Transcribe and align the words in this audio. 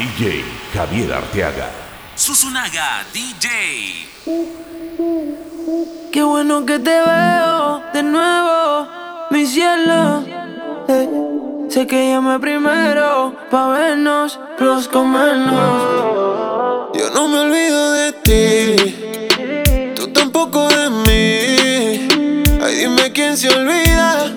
DJ 0.00 0.40
Javier 0.72 1.12
Arteaga. 1.12 1.68
Susunaga 2.16 3.04
DJ. 3.12 4.08
Qué 6.10 6.22
bueno 6.22 6.64
que 6.64 6.78
te 6.78 6.90
veo 6.90 7.82
de 7.92 8.02
nuevo, 8.02 8.88
mi 9.30 9.44
cielo. 9.44 10.24
Eh, 10.88 11.06
sé 11.68 11.86
que 11.86 12.12
llamé 12.12 12.40
primero 12.40 13.34
pa' 13.50 13.68
vernos, 13.68 14.40
los 14.58 14.88
comernos. 14.88 16.94
Yo 16.94 17.10
no 17.10 17.28
me 17.28 17.40
olvido 17.40 17.92
de 17.92 18.12
ti, 18.24 18.76
tú 19.96 20.08
tampoco 20.14 20.66
de 20.68 20.88
mí. 20.88 22.08
Ay, 22.64 22.74
dime 22.76 23.12
quién 23.12 23.36
se 23.36 23.50
olvida 23.50 24.32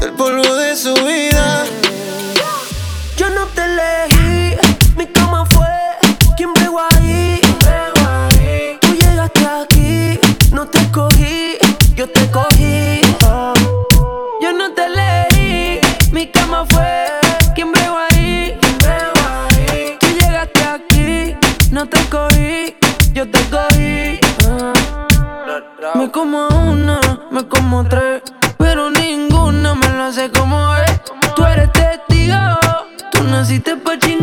del 0.00 0.10
polvo 0.14 0.56
de 0.56 0.74
su 0.74 0.92
vida. 0.92 1.64
como 26.16 26.48
una, 26.48 26.98
me 27.30 27.46
como 27.46 27.86
tres. 27.86 28.22
Pero 28.56 28.90
ninguna 28.90 29.74
me 29.74 29.86
lo 29.90 30.04
hace 30.04 30.30
como 30.30 30.74
es. 30.76 31.02
Tú 31.34 31.44
eres 31.44 31.70
testigo, 31.72 32.38
tú 33.12 33.22
naciste 33.24 33.76
pa' 33.76 33.98
chingar. 33.98 34.15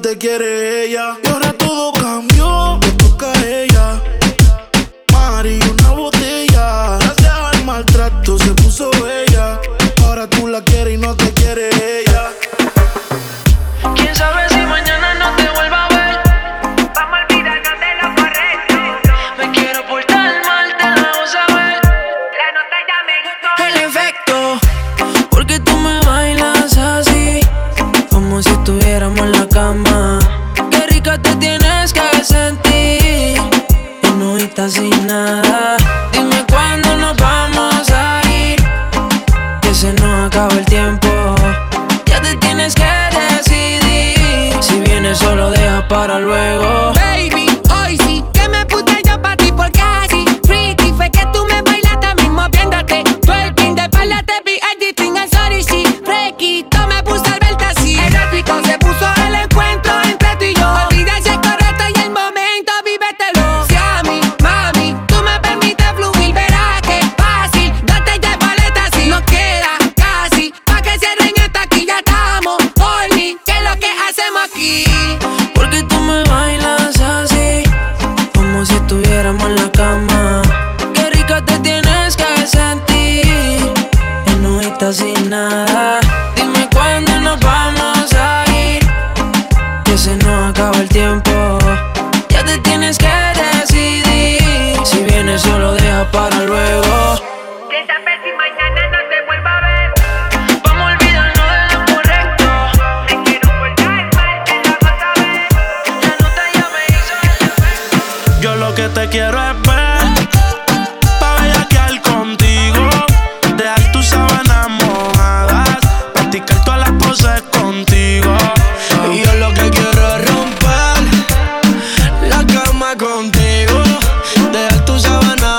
te 0.00 0.18
quiere 0.18 0.84
ella. 0.84 1.18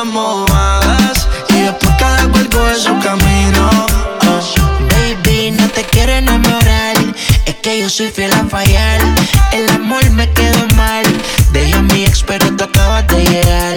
las 0.06 1.28
y 1.50 1.62
después 1.62 1.96
cada 1.98 2.28
cual 2.30 2.48
coge 2.50 2.76
su 2.76 3.00
camino. 3.00 3.70
Oh. 4.28 4.42
Baby, 4.92 5.52
no 5.52 5.68
te 5.70 5.84
quiero 5.86 6.12
enamorar, 6.12 6.96
es 7.46 7.56
que 7.56 7.80
yo 7.80 7.90
soy 7.90 8.10
fiel 8.10 8.32
a 8.34 8.44
fallar. 8.44 9.02
El 9.52 9.68
amor 9.70 10.08
me 10.12 10.32
quedó 10.34 10.68
mal, 10.76 11.04
dejé 11.52 11.74
a 11.74 11.82
mi 11.82 12.06
ex, 12.06 12.22
pero 12.22 12.46
tú 12.56 12.66
acabas 12.66 13.08
de 13.08 13.24
llegar. 13.26 13.76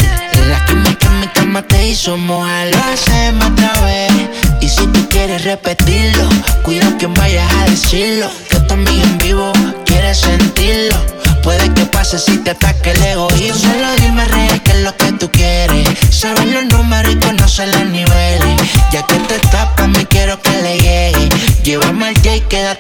La 0.49 0.63
química 0.67 1.07
en 1.07 1.21
mi 1.21 1.27
cama 1.29 1.63
te 1.63 1.89
hizo 1.89 2.17
mojar, 2.19 2.69
lo 2.69 2.79
hacemos 2.93 3.47
otra 3.47 3.81
vez. 3.81 4.13
Y 4.61 4.69
si 4.69 4.87
tú 4.89 5.09
quieres 5.09 5.45
repetirlo, 5.45 6.29
cuida 6.65 6.99
que 6.99 7.07
vayas 7.07 7.51
a 7.55 7.65
decirlo. 7.65 8.31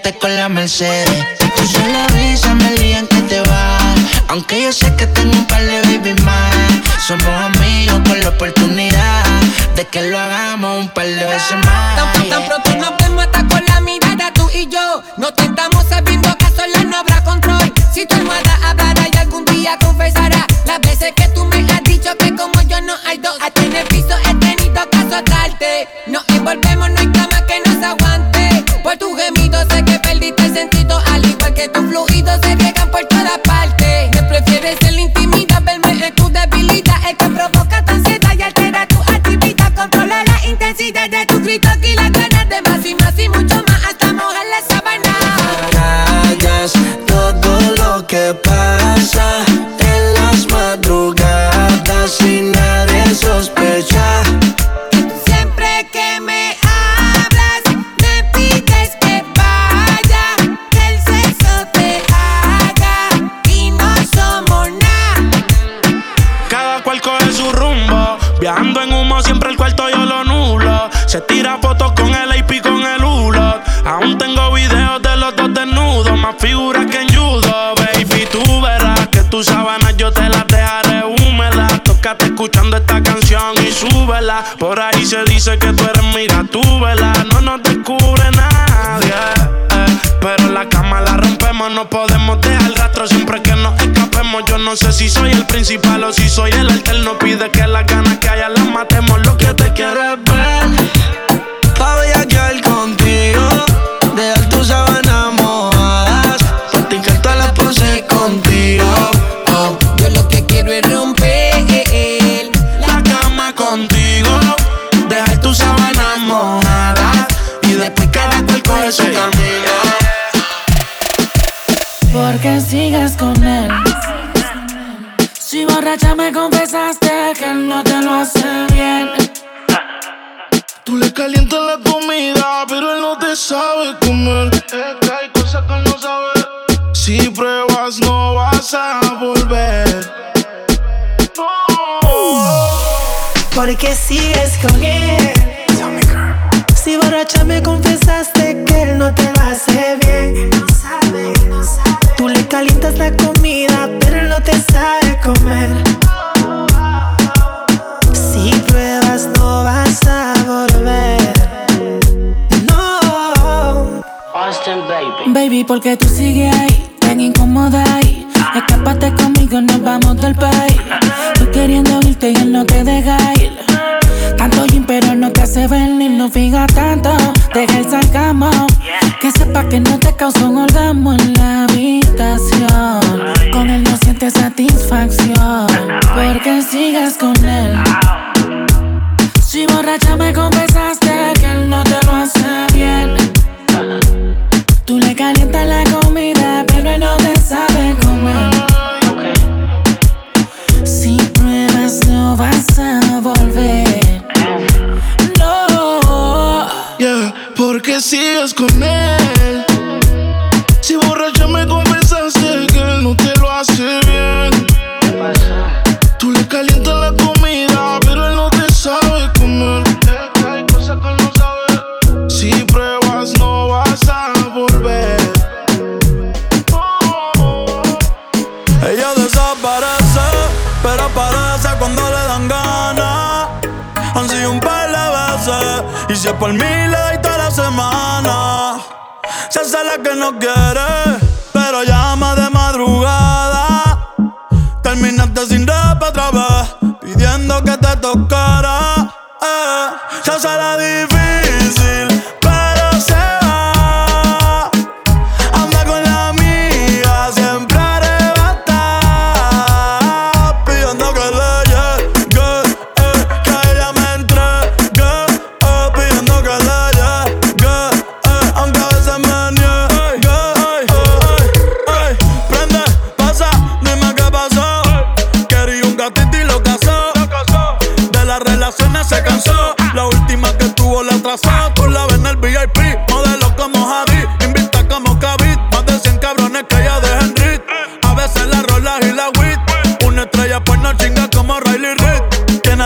guiaste 0.00 0.18
con 0.18 0.34
la 0.36 0.48
Mercedes. 0.48 1.26
Y 1.40 1.48
tu 1.50 1.66
sola 1.66 2.06
brisa 2.12 2.54
me 2.54 2.70
lían 2.78 3.06
que 3.06 3.20
te 3.22 3.40
vas. 3.40 3.98
Aunque 4.28 4.62
yo 4.62 4.72
sé 4.72 4.94
que 4.96 5.06
tengo 5.06 5.32
un 5.32 5.46
par 5.46 5.62
de 5.62 5.80
baby 5.82 6.14
más. 6.22 6.54
Somos 7.06 7.26
amigos 7.26 8.00
con 8.06 8.20
la 8.20 8.28
oportunidad 8.28 9.24
de 9.76 9.84
que 9.86 10.02
lo 10.02 10.18
hagamos 10.18 10.84
un 10.84 10.88
par 10.90 11.06
de 11.06 11.24
veces 11.24 11.56
más. 11.64 11.96
Tan, 11.96 12.28
tan 12.28 12.44
pronto 12.46 12.76
nos 12.76 12.96
vemos 12.98 13.24
hasta 13.24 13.46
con 13.48 13.64
la 13.66 13.80
mirada 13.80 14.32
tú 14.32 14.48
y 14.54 14.68
yo. 14.68 15.02
No 15.16 15.32
tentamos 15.34 15.84
sabiendo 15.88 16.36
que 16.38 16.46
sola 16.46 16.84
no 16.84 16.96
habrá 16.98 17.22
control. 17.24 17.72
Si 17.92 18.06
tu 18.06 18.14
almohada 18.14 18.58
hablará 18.64 19.06
y 19.12 19.18
algún 19.18 19.44
día 19.46 19.76
confesará 19.80 20.46
las 20.66 20.80
veces 20.80 21.12
que 21.16 21.28
tú 21.28 21.44
me 21.44 21.58
has 21.72 21.82
dicho 21.84 22.16
que 22.18 22.34
como 22.34 22.60
yo 22.62 22.80
no 22.80 22.94
hay 23.06 23.18
dos. 23.18 23.36
Hasta 23.42 23.62
en 23.62 23.76
el 23.76 23.86
piso 23.88 24.16
he 24.28 24.34
tenido 24.34 24.88
que 24.90 24.96
azotarte. 24.96 25.88
Nos 26.06 26.26
envolvemos, 26.28 26.90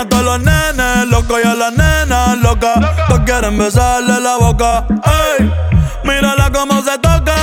a 0.04 0.08
todos 0.08 0.24
los 0.24 0.40
nenes, 0.40 1.06
loco 1.08 1.38
y 1.42 1.46
a 1.46 1.54
las 1.54 1.72
nenas 1.72 2.38
loca. 2.38 2.74
Todos 3.08 3.22
quieren 3.24 3.58
besarle 3.58 4.20
la 4.20 4.36
boca. 4.36 4.86
Ey, 4.88 5.50
mírala 6.04 6.50
cómo 6.52 6.82
se 6.82 6.98
toca. 6.98 7.34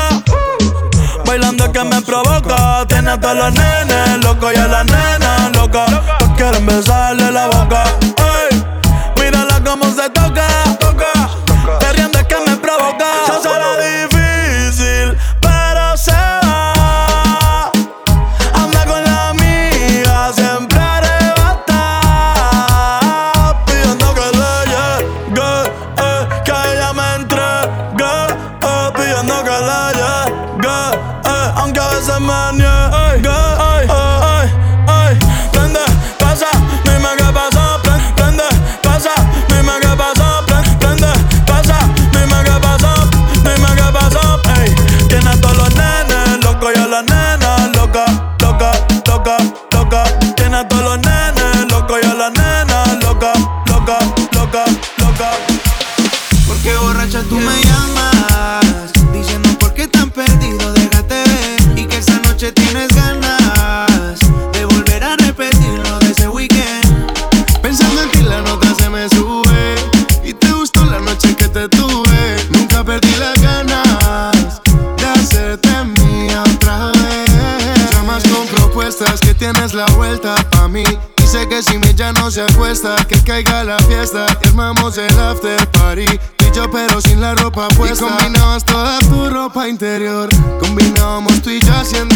Bailando 1.26 1.72
que 1.72 1.84
me 1.84 2.02
provoca. 2.02 2.86
Tiene 2.88 3.12
a 3.12 3.20
todos 3.20 3.36
los 3.36 3.54
nenes, 3.54 4.24
loco 4.24 4.52
y 4.52 4.56
a 4.56 4.68
las 4.68 4.86
nenas 4.86 5.52
loca. 5.54 5.86
Todos 6.20 6.32
quieren 6.38 6.66
besarle 6.66 7.32
la 7.32 7.48
boca. 7.48 8.11
ropa 87.62 87.76
puesta. 87.76 88.06
Y 88.06 88.10
combinabas 88.10 88.66
toda 88.66 89.00
tu 89.00 89.30
ropa 89.30 89.68
interior. 89.68 90.30
Combinábamos 90.60 91.42
tú 91.42 91.50
y 91.50 91.60
yo 91.60 91.74
haciendo 91.74 92.11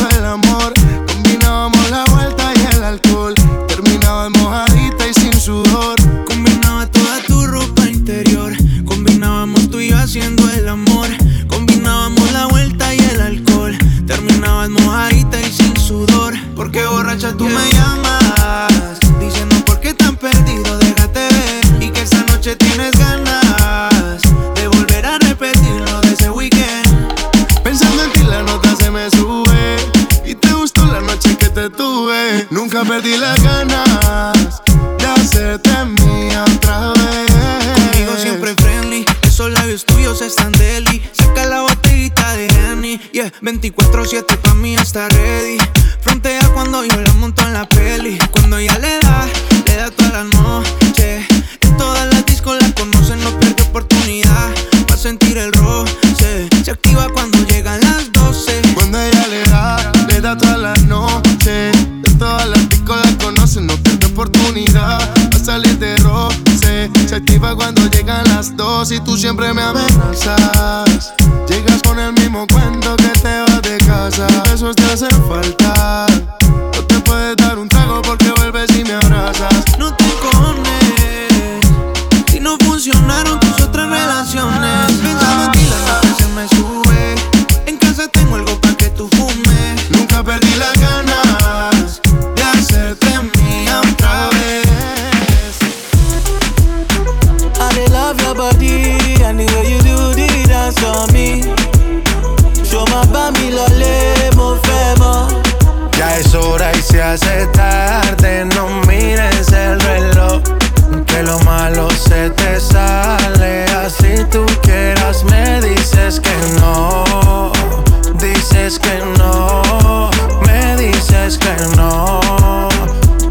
no, 121.76 122.70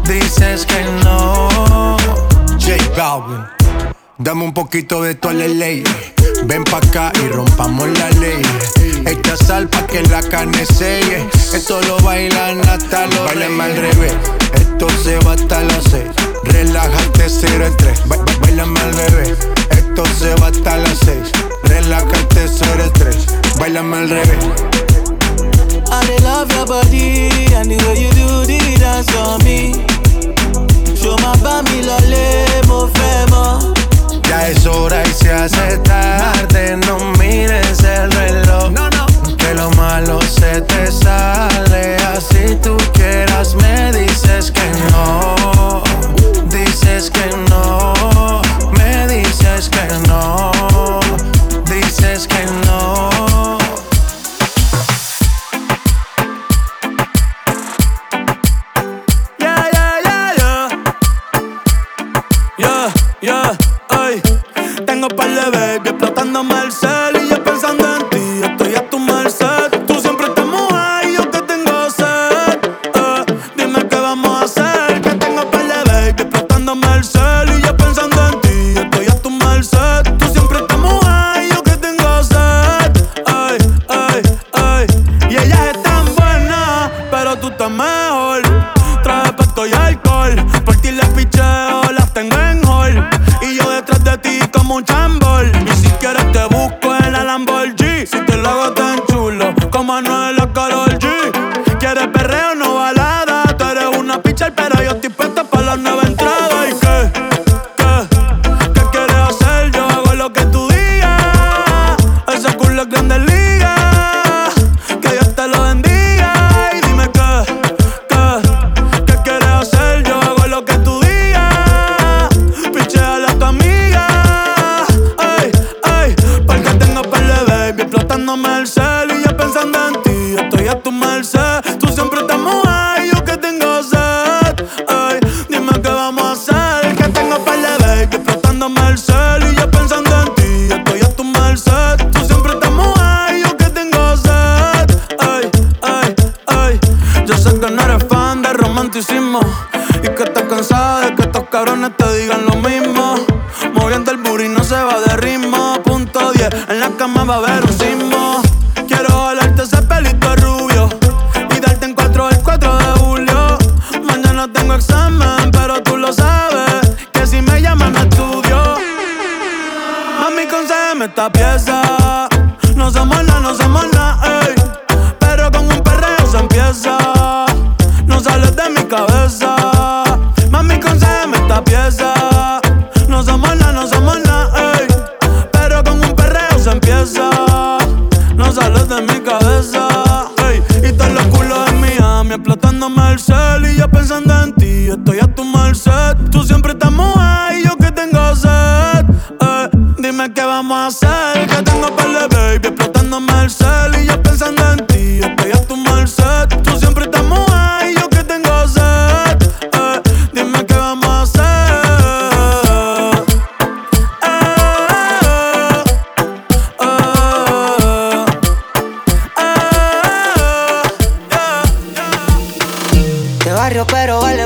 dices 0.03 0.65
que 0.65 0.83
no. 1.03 1.97
J 2.59 2.77
Balvin, 2.97 3.45
dame 4.17 4.43
un 4.43 4.53
poquito 4.53 5.01
de 5.01 5.15
tu 5.15 5.29
ley. 5.31 5.83
Ven 6.45 6.63
pa' 6.63 6.77
acá 6.77 7.11
y 7.23 7.27
rompamos 7.29 7.87
la 7.97 8.09
ley. 8.21 8.41
Echa 9.05 9.35
sal 9.37 9.67
pa' 9.67 9.87
que 9.87 10.01
la 10.03 10.21
carne 10.21 10.65
selle. 10.65 11.27
Esto 11.53 11.81
lo 11.81 11.97
bailan 11.99 12.59
hasta 12.67 13.07
los 13.07 13.25
Bailen 13.25 13.59
al 13.59 13.75
revés. 13.75 14.13
Esto 14.53 14.87
se 15.03 15.17
va 15.19 15.33
hasta 15.33 15.63
las 15.63 15.83
seis. 15.85 16.11
Relájate, 16.43 17.29
cero 17.29 17.65
el 17.65 17.75
tres. 17.77 18.01
Ba 18.07 18.17
bailame 18.41 18.79
al 18.79 18.93
revés. 18.93 19.37
Esto 19.71 20.03
se 20.19 20.35
va 20.35 20.47
hasta 20.47 20.77
las 20.77 20.97
seis. 20.99 21.31
Relájate, 21.63 22.47
cero 22.47 22.83
el 22.83 22.91
tres. 22.93 23.25
Bailame 23.59 23.97
al 23.97 24.09
revés 24.09 24.74
they 26.07 26.17
love 26.19 26.51
your 26.51 26.65
body 26.65 27.29
and 27.53 27.69
the 27.69 27.77
way 27.85 27.97
you 28.03 28.11
do 28.11 28.45
the 28.45 28.59
dance 28.79 29.13
on 29.15 29.43
me. 29.43 29.73
Yo 31.01 31.15
más 31.17 31.37
pa' 31.39 31.61
mi 31.63 31.81
lo 31.83 31.97
lemo 32.09 32.89
femo. 32.95 33.73
Ya 34.27 34.47
es 34.49 34.65
hora 34.65 35.03
y 35.03 35.13
se 35.13 35.31
hace 35.31 35.77
tarde, 35.79 36.77
no 36.87 36.97
mires 37.19 37.83
el 37.83 38.11
reloj. 38.11 38.71
No, 38.71 38.89
no. 38.89 39.05
Que 39.37 39.53
lo 39.53 39.69
malo 39.71 40.19
se 40.21 40.61
te 40.61 40.91
sale, 40.91 41.95
así 42.15 42.55
tú 42.63 42.75
quieras 42.93 43.53
me 43.55 43.91
dices 43.91 44.51
que 44.51 44.67
no, 44.91 45.83
dices 46.49 47.11
que 47.11 47.27
no, 47.49 48.41
me 48.77 49.07
dices 49.07 49.69
que 49.69 49.87
no, 50.07 50.51
dices 51.69 52.27
que 52.27 52.45
no. 52.45 52.64
Baby 65.51 65.89
explotándome 65.89 66.55
el 66.63 66.71
cel 66.71 67.14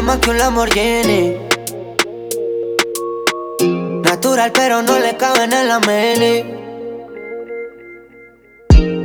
más 0.09 0.17
que 0.17 0.31
un 0.31 0.39
Lamborghini. 0.39 1.37
Natural, 4.01 4.51
pero 4.51 4.81
no 4.81 4.97
le 4.97 5.15
cabe 5.17 5.43
en 5.43 5.67
la 5.67 5.79
mini. 5.81 6.33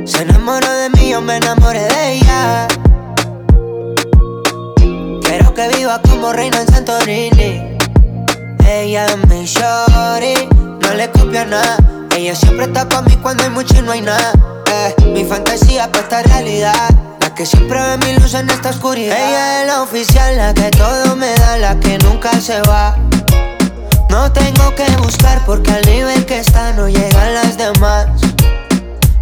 Se 0.07 0.23
enamoró 0.23 0.67
de 0.67 0.89
mí, 0.89 1.09
yo 1.11 1.21
me 1.21 1.37
enamoré 1.37 1.81
de 1.81 2.13
ella. 2.13 2.67
Quiero 5.21 5.53
que 5.53 5.67
viva 5.77 6.01
como 6.01 6.33
reina 6.33 6.61
en 6.61 6.67
Santorini. 6.73 7.77
Ella 8.67 9.05
es 9.05 9.17
mi 9.27 9.45
no 10.81 10.93
le 10.95 11.11
copia 11.11 11.45
nada. 11.45 11.77
Ella 12.17 12.33
siempre 12.33 12.65
está 12.65 12.89
pa' 12.89 13.03
mí 13.03 13.15
cuando 13.21 13.43
hay 13.43 13.51
mucho 13.51 13.75
y 13.77 13.83
no 13.83 13.91
hay 13.91 14.01
nada. 14.01 14.33
Eh, 14.71 14.95
mi 15.13 15.23
fantasía 15.23 15.91
pa' 15.91 15.99
esta 15.99 16.23
realidad. 16.23 17.14
Que 17.35 17.45
siempre 17.45 17.77
ve 17.81 17.97
mi 17.97 18.13
luz 18.17 18.33
en 18.33 18.49
esta 18.49 18.69
oscuridad. 18.69 19.17
Ella 19.17 19.61
es 19.61 19.67
la 19.67 19.81
oficial, 19.81 20.37
la 20.37 20.53
que 20.53 20.71
todo 20.71 21.17
me 21.17 21.33
da, 21.35 21.57
la 21.57 21.77
que 21.81 21.97
nunca 21.97 22.31
se 22.39 22.61
va. 22.61 22.95
No 24.09 24.31
tengo 24.31 24.73
que 24.73 24.89
buscar 25.01 25.43
porque 25.45 25.69
al 25.69 25.81
nivel 25.85 26.25
que 26.25 26.39
está 26.39 26.71
no 26.71 26.87
llegan 26.87 27.33
las 27.33 27.57
demás. 27.57 28.07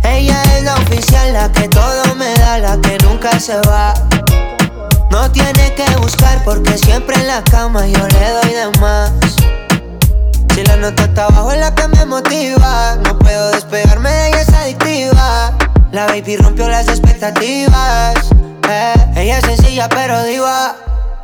Ella 0.04 0.44
es 0.56 0.64
la 0.64 0.76
oficial, 0.76 1.34
la 1.34 1.52
que 1.52 1.68
todo 1.70 2.14
me 2.16 2.32
da, 2.36 2.60
la 2.60 2.80
que 2.82 3.00
nunca 3.00 3.40
se 3.40 3.60
va. 3.62 3.96
No 5.10 5.32
tiene 5.32 5.74
que 5.74 5.90
buscar 5.98 6.44
porque 6.44 6.78
siempre 6.78 7.16
en 7.16 7.26
la 7.26 7.44
cama 7.44 7.88
yo 7.88 8.08
le 8.08 8.30
doy 8.30 8.52
de 8.52 8.80
más. 8.80 9.12
Si 10.54 10.64
la 10.64 10.76
nota 10.76 11.06
está 11.06 11.26
abajo 11.26 11.52
es 11.52 11.60
la 11.60 11.74
que 11.74 11.88
me 11.88 12.06
motiva. 12.06 12.96
No 13.04 13.18
puedo 13.18 13.50
despegarme 13.54 14.12
de 14.12 14.28
ella, 14.28 14.42
es 14.42 14.54
adictiva. 14.54 15.73
La 15.94 16.08
baby 16.08 16.38
rompió 16.38 16.68
las 16.68 16.88
expectativas. 16.88 18.16
eh. 18.68 18.94
Ella 19.16 19.38
es 19.38 19.46
sencilla 19.46 19.88
pero 19.90 20.24
diva. 20.24 20.76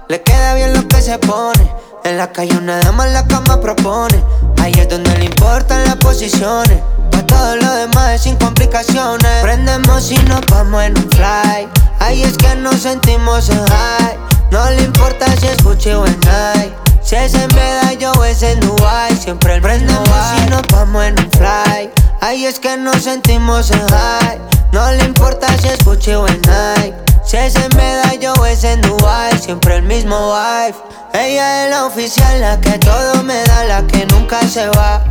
Le 0.07 0.21
queda 0.21 0.53
bien 0.53 0.73
lo 0.75 0.87
que 0.87 1.01
se 1.01 1.17
pone. 1.17 1.73
En 2.03 2.17
la 2.17 2.31
calle 2.31 2.55
una 2.55 2.77
dama 2.77 3.07
en 3.07 3.13
la 3.15 3.25
cama 3.25 3.59
propone. 3.59 4.23
Ahí 4.61 4.71
es 4.77 4.87
donde 4.87 5.17
le 5.17 5.25
importan 5.25 5.83
las 5.85 5.95
posiciones. 5.95 6.79
Pa' 7.11 7.25
todo 7.25 7.55
lo 7.55 7.73
demás 7.73 8.11
es 8.13 8.21
sin 8.21 8.35
complicaciones. 8.35 9.41
Prendemos 9.41 10.11
y 10.11 10.17
nos 10.25 10.41
vamos 10.51 10.83
en 10.83 10.95
un 10.95 11.09
fly. 11.09 11.67
Ahí 11.99 12.21
es 12.21 12.37
que 12.37 12.55
nos 12.55 12.75
sentimos 12.75 13.49
en 13.49 13.65
high. 13.65 14.19
No 14.51 14.69
le 14.69 14.83
importa 14.83 15.25
si 15.37 15.47
es 15.47 15.63
Gucci 15.63 15.89
o 15.93 16.05
en 16.05 16.19
Nike. 16.19 16.75
Si 17.01 17.15
es 17.15 17.33
en 17.33 17.47
Medallo 17.55 18.11
o 18.19 18.23
es 18.23 18.43
en 18.43 18.59
Dubai. 18.59 19.17
Siempre 19.17 19.55
el 19.55 19.61
prendemos 19.63 20.09
y 20.45 20.49
nos 20.51 20.61
vamos 20.71 21.05
en 21.05 21.19
un 21.19 21.31
fly. 21.31 21.89
Ahí 22.21 22.45
es 22.45 22.59
que 22.59 22.75
nos 22.75 23.03
sentimos 23.03 23.71
en 23.71 23.87
high. 23.87 24.39
No 24.73 24.91
le 24.91 25.05
importa 25.05 25.47
si 25.57 25.69
es 25.69 25.83
Gucci 25.85 26.11
o 26.11 26.27
en 26.27 26.41
Nike. 26.41 26.93
Si 27.25 27.37
es 27.37 27.55
en 27.55 27.75
Medallo 27.77 28.33
o 28.33 28.45
es 28.45 28.63
en 28.65 28.81
Dubai, 28.81 29.37
siempre 29.39 29.77
el 29.77 29.83
mismo 29.83 30.33
vibe. 30.33 30.75
Ella 31.13 31.63
es 31.63 31.71
la 31.71 31.85
oficial, 31.85 32.41
la 32.41 32.59
que 32.59 32.77
todo 32.79 33.23
me 33.23 33.41
da, 33.43 33.63
la 33.63 33.87
que 33.87 34.05
nunca 34.07 34.41
se 34.47 34.67
va. 34.69 35.03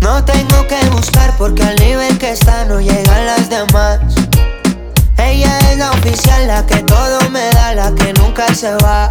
No 0.00 0.22
tengo 0.24 0.66
que 0.66 0.78
buscar 0.90 1.34
porque 1.38 1.62
al 1.62 1.76
nivel 1.76 2.18
que 2.18 2.32
está 2.32 2.66
no 2.66 2.80
llegan 2.80 3.26
las 3.26 3.48
demás. 3.48 4.00
Ella 5.16 5.58
es 5.70 5.78
la 5.78 5.90
oficial, 5.92 6.46
la 6.46 6.66
que 6.66 6.82
todo 6.82 7.30
me 7.30 7.48
da, 7.50 7.74
la 7.74 7.94
que 7.94 8.12
nunca 8.12 8.54
se 8.54 8.74
va. 8.76 9.08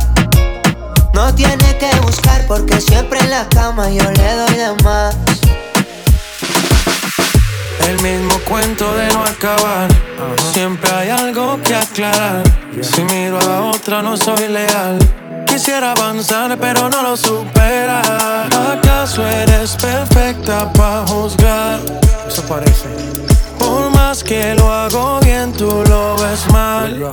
No 1.14 1.34
tiene 1.34 1.78
que 1.80 1.90
buscar 2.02 2.46
porque 2.48 2.80
siempre 2.80 3.20
en 3.20 3.32
la 3.32 3.48
cama 3.50 3.90
yo 3.90 4.04
le 4.12 4.36
doy 4.36 4.56
de 4.56 4.84
más. 4.84 5.16
El 7.80 8.02
mismo 8.02 8.38
cuento 8.48 8.94
de 8.96 9.08
no 9.14 9.24
acabar. 9.24 9.88
Siempre 10.54 10.90
hay 10.92 11.10
algo 11.10 11.60
que 11.62 11.76
aclarar. 11.76 12.44
Si 12.82 13.04
miro 13.04 13.40
a 13.40 13.72
otra, 13.72 14.02
no 14.02 14.16
soy 14.18 14.48
leal. 14.48 15.00
Quisiera 15.46 15.92
avanzar, 15.92 16.58
pero 16.60 16.90
no 16.90 17.02
lo 17.02 17.18
supera. 17.18 18.02
¿Acaso 18.74 19.28
eres 19.28 19.76
perfecta 19.76 20.72
para 20.74 21.06
juzgar? 21.08 21.80
Eso 22.28 22.42
parece. 22.44 22.88
Por 23.60 23.90
más 23.92 24.24
que 24.24 24.56
lo 24.56 24.72
hago 24.72 25.20
bien, 25.22 25.54
tú 25.54 25.84
lo 25.88 26.16
ves 26.18 26.48
mal. 26.52 27.12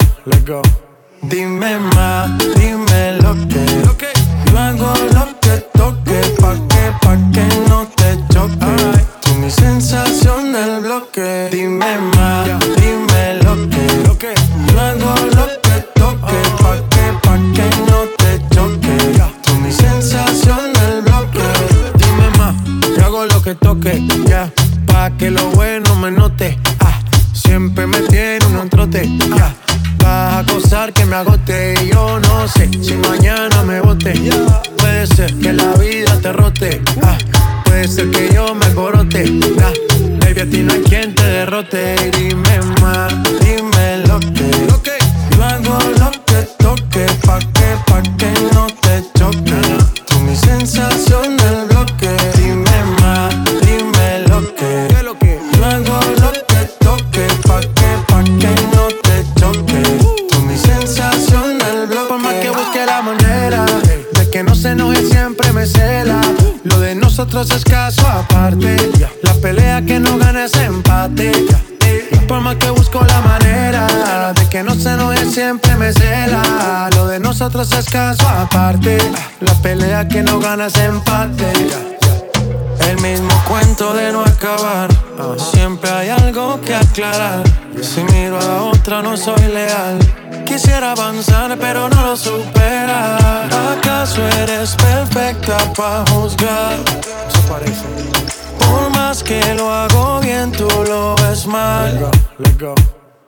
Dime 1.22 1.78
más, 1.94 2.30
dime 2.56 3.18
lo 3.22 3.34
que. 3.48 3.66
Yo 4.50 4.58
hago 4.58 4.94
lo 5.14 5.40
que 5.40 5.56
toque 5.72 6.20
pa' 6.40 6.54
que 6.68 6.90
que 7.32 7.50
soy 9.50 9.64
sensación 9.64 10.52
del 10.52 10.80
bloque. 10.80 11.48
Dime 11.50 11.98
más, 12.16 12.46
dime 12.76 13.34
lo 13.42 13.68
que. 14.18 14.34
Hago 14.78 15.14
lo 15.26 15.46
que 15.62 15.80
toque. 15.94 16.40
Pa' 16.62 16.88
que, 16.88 17.12
pa' 17.22 17.38
que 17.54 17.68
no 17.88 18.00
te 18.16 18.54
choque. 18.54 18.96
Tú 19.42 19.54
mi 19.56 19.72
sensación 19.72 20.72
del 20.74 21.02
bloque. 21.02 21.42
Dime 21.98 22.30
más, 22.38 22.54
yo 22.96 23.04
hago 23.04 23.26
lo 23.26 23.42
que 23.42 23.54
toque. 23.56 24.06
Ya, 24.26 24.50
pa' 24.86 25.10
que 25.16 25.30
lo 25.30 25.44
bueno 25.50 25.96
me 25.96 26.10
note. 26.10 26.58
Ah, 26.80 27.00
siempre 27.32 27.86
me 27.86 28.00
tiene 28.02 28.46
un 28.46 28.68
trote. 28.68 29.08
Ya. 29.18 29.34
Yeah. 29.34 29.56
Vas 29.98 30.34
a 30.34 30.52
gozar 30.52 30.92
que 30.92 31.04
me 31.04 31.16
agote 31.16 31.74
y 31.82 31.88
yo 31.88 32.20
no 32.20 32.46
sé 32.46 32.70
si 32.82 32.94
mañana 32.94 33.62
me 33.64 33.80
bote. 33.80 34.12
Puede 34.78 35.06
ser 35.08 35.34
que 35.38 35.52
la 35.52 35.72
vida 35.74 36.18
te 36.20 36.32
rote. 36.32 36.82
Ah, 37.02 37.18
Puede 37.70 37.86
ser 37.86 38.10
que 38.10 38.34
yo 38.34 38.52
me 38.52 38.74
corote, 38.74 39.22
ah. 39.62 39.72
Baby, 40.18 40.40
a 40.40 40.46
ti 40.50 40.62
no 40.64 40.72
hay 40.72 40.82
quien 40.82 41.14
te 41.14 41.22
derrote. 41.22 42.10
Dime 42.18 42.49
nosotros 67.32 67.58
es 67.58 67.64
caso 67.64 68.08
aparte. 68.08 68.76
La 69.22 69.34
pelea 69.34 69.82
que 69.82 70.00
no 70.00 70.18
gana 70.18 70.46
es 70.46 70.54
empate. 70.56 71.30
Por 72.26 72.40
más 72.40 72.56
que 72.56 72.70
busco 72.70 73.04
la 73.04 73.20
manera 73.20 74.32
de 74.32 74.48
que 74.48 74.64
no 74.64 74.74
se 74.74 74.90
enoje, 74.90 75.26
siempre 75.26 75.76
me 75.76 75.92
cela. 75.92 76.90
Lo 76.96 77.06
de 77.06 77.20
nosotros 77.20 77.70
es 77.70 77.88
caso 77.88 78.28
aparte. 78.28 78.98
La 79.42 79.54
pelea 79.62 80.08
que 80.08 80.24
no 80.24 80.40
gana 80.40 80.66
es 80.66 80.76
empate. 80.78 81.52
El 82.88 83.00
mismo 83.00 83.30
cuento 83.46 83.92
de 83.92 84.10
no 84.10 84.22
acabar. 84.22 84.88
Siempre 85.52 85.88
hay 85.88 86.08
algo 86.08 86.60
que 86.60 86.74
aclarar. 86.74 87.44
Si 87.80 88.02
miro 88.12 88.40
a 88.40 88.62
otra, 88.64 89.02
no 89.02 89.16
soy 89.16 89.42
leal. 89.54 89.98
Quisiera 90.50 90.90
avanzar, 90.90 91.56
pero 91.60 91.88
no 91.88 92.02
lo 92.02 92.16
supera. 92.16 93.46
¿Acaso 93.70 94.20
eres 94.42 94.74
perfecta 94.74 95.56
para 95.76 96.04
juzgar? 96.10 96.76
Por 98.58 98.90
más 98.90 99.22
que 99.22 99.54
lo 99.54 99.72
hago 99.72 100.18
bien, 100.18 100.50
tú 100.50 100.66
lo 100.88 101.14
ves 101.22 101.46
mal. 101.46 102.10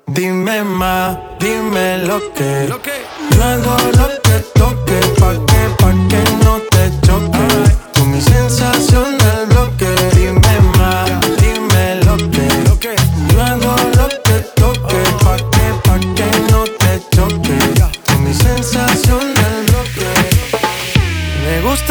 Dime 0.08 0.64
más, 0.64 1.16
dime 1.38 1.98
lo 1.98 2.18
que. 2.34 2.66
Yo 2.68 3.44
hago 3.44 3.76
lo 3.98 4.08
que 4.22 4.38
toque, 4.58 4.98
pa' 5.20 5.34
que, 5.46 5.62
pa' 5.78 5.94
que 6.10 6.44
no 6.44 6.58
te 6.72 6.90
choque. 7.06 7.46
Tú 7.92 8.04
mi 8.04 8.20
sensación 8.20 9.21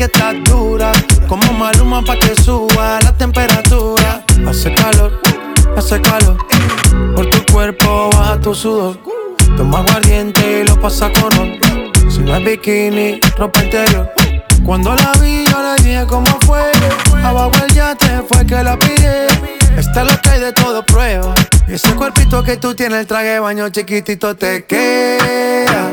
Que 0.00 0.06
estás 0.06 0.34
dura. 0.44 0.92
Como 1.28 1.52
maluma 1.52 2.00
pa' 2.02 2.16
que 2.16 2.34
suba 2.34 2.98
la 3.02 3.14
temperatura. 3.14 4.24
Hace 4.48 4.72
calor, 4.72 5.20
hace 5.76 6.00
calor. 6.00 6.38
Por 7.14 7.28
tu 7.28 7.52
cuerpo 7.52 8.08
baja 8.10 8.40
tu 8.40 8.54
sudor. 8.54 8.98
Toma 9.58 9.80
aguardiente 9.80 10.62
y 10.62 10.64
lo 10.66 10.80
pasa 10.80 11.12
con 11.12 11.30
ron. 11.32 11.60
Si 12.10 12.20
no 12.20 12.34
es 12.34 12.42
bikini, 12.42 13.20
ropa 13.36 13.62
interior. 13.62 14.10
Cuando 14.64 14.94
la 14.94 15.12
vi, 15.20 15.44
yo 15.44 15.58
le 15.62 15.82
dije 15.82 16.06
cómo 16.08 16.34
fue. 16.46 16.62
Abajo 17.22 17.52
el 17.62 17.74
yate 17.74 18.22
fue 18.26 18.46
que 18.46 18.62
la 18.62 18.78
pillé. 18.78 19.26
Esta 19.76 20.00
es 20.00 20.12
lo 20.14 20.18
que 20.22 20.30
hay 20.30 20.40
de 20.40 20.52
todo 20.54 20.82
prueba. 20.82 21.34
Ese 21.68 21.94
cuerpito 21.94 22.42
que 22.42 22.56
tú 22.56 22.74
tienes, 22.74 23.00
el 23.00 23.06
traje 23.06 23.38
baño 23.38 23.68
chiquitito 23.68 24.34
te 24.34 24.64
queda. 24.64 25.92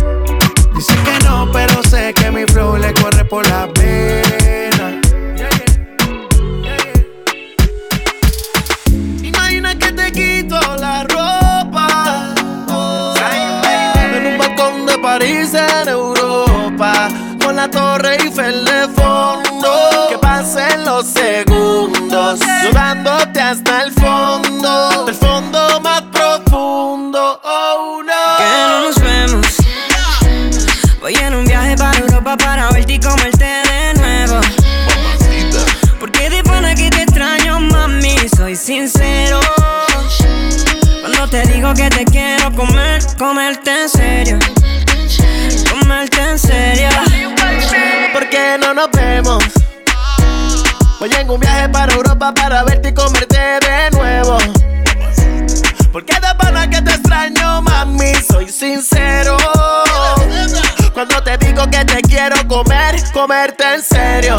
Dicen 0.00 0.39
Voy 51.00 51.10
en 51.18 51.30
un 51.30 51.40
viaje 51.40 51.66
para 51.70 51.94
Europa 51.94 52.34
para 52.34 52.62
verte 52.62 52.90
y 52.90 52.92
comerte 52.92 53.38
de 53.38 53.90
nuevo. 53.92 54.36
Porque 55.90 56.12
de 56.12 56.34
pana 56.36 56.68
que 56.68 56.82
te 56.82 56.90
extraño, 56.90 57.62
mami, 57.62 58.12
soy 58.30 58.46
sincero. 58.50 59.38
Cuando 60.92 61.22
te 61.22 61.38
digo 61.38 61.64
que 61.70 61.86
te 61.86 62.02
quiero 62.02 62.36
comer, 62.46 62.96
comerte 63.14 63.64
en 63.76 63.82
serio. 63.82 64.36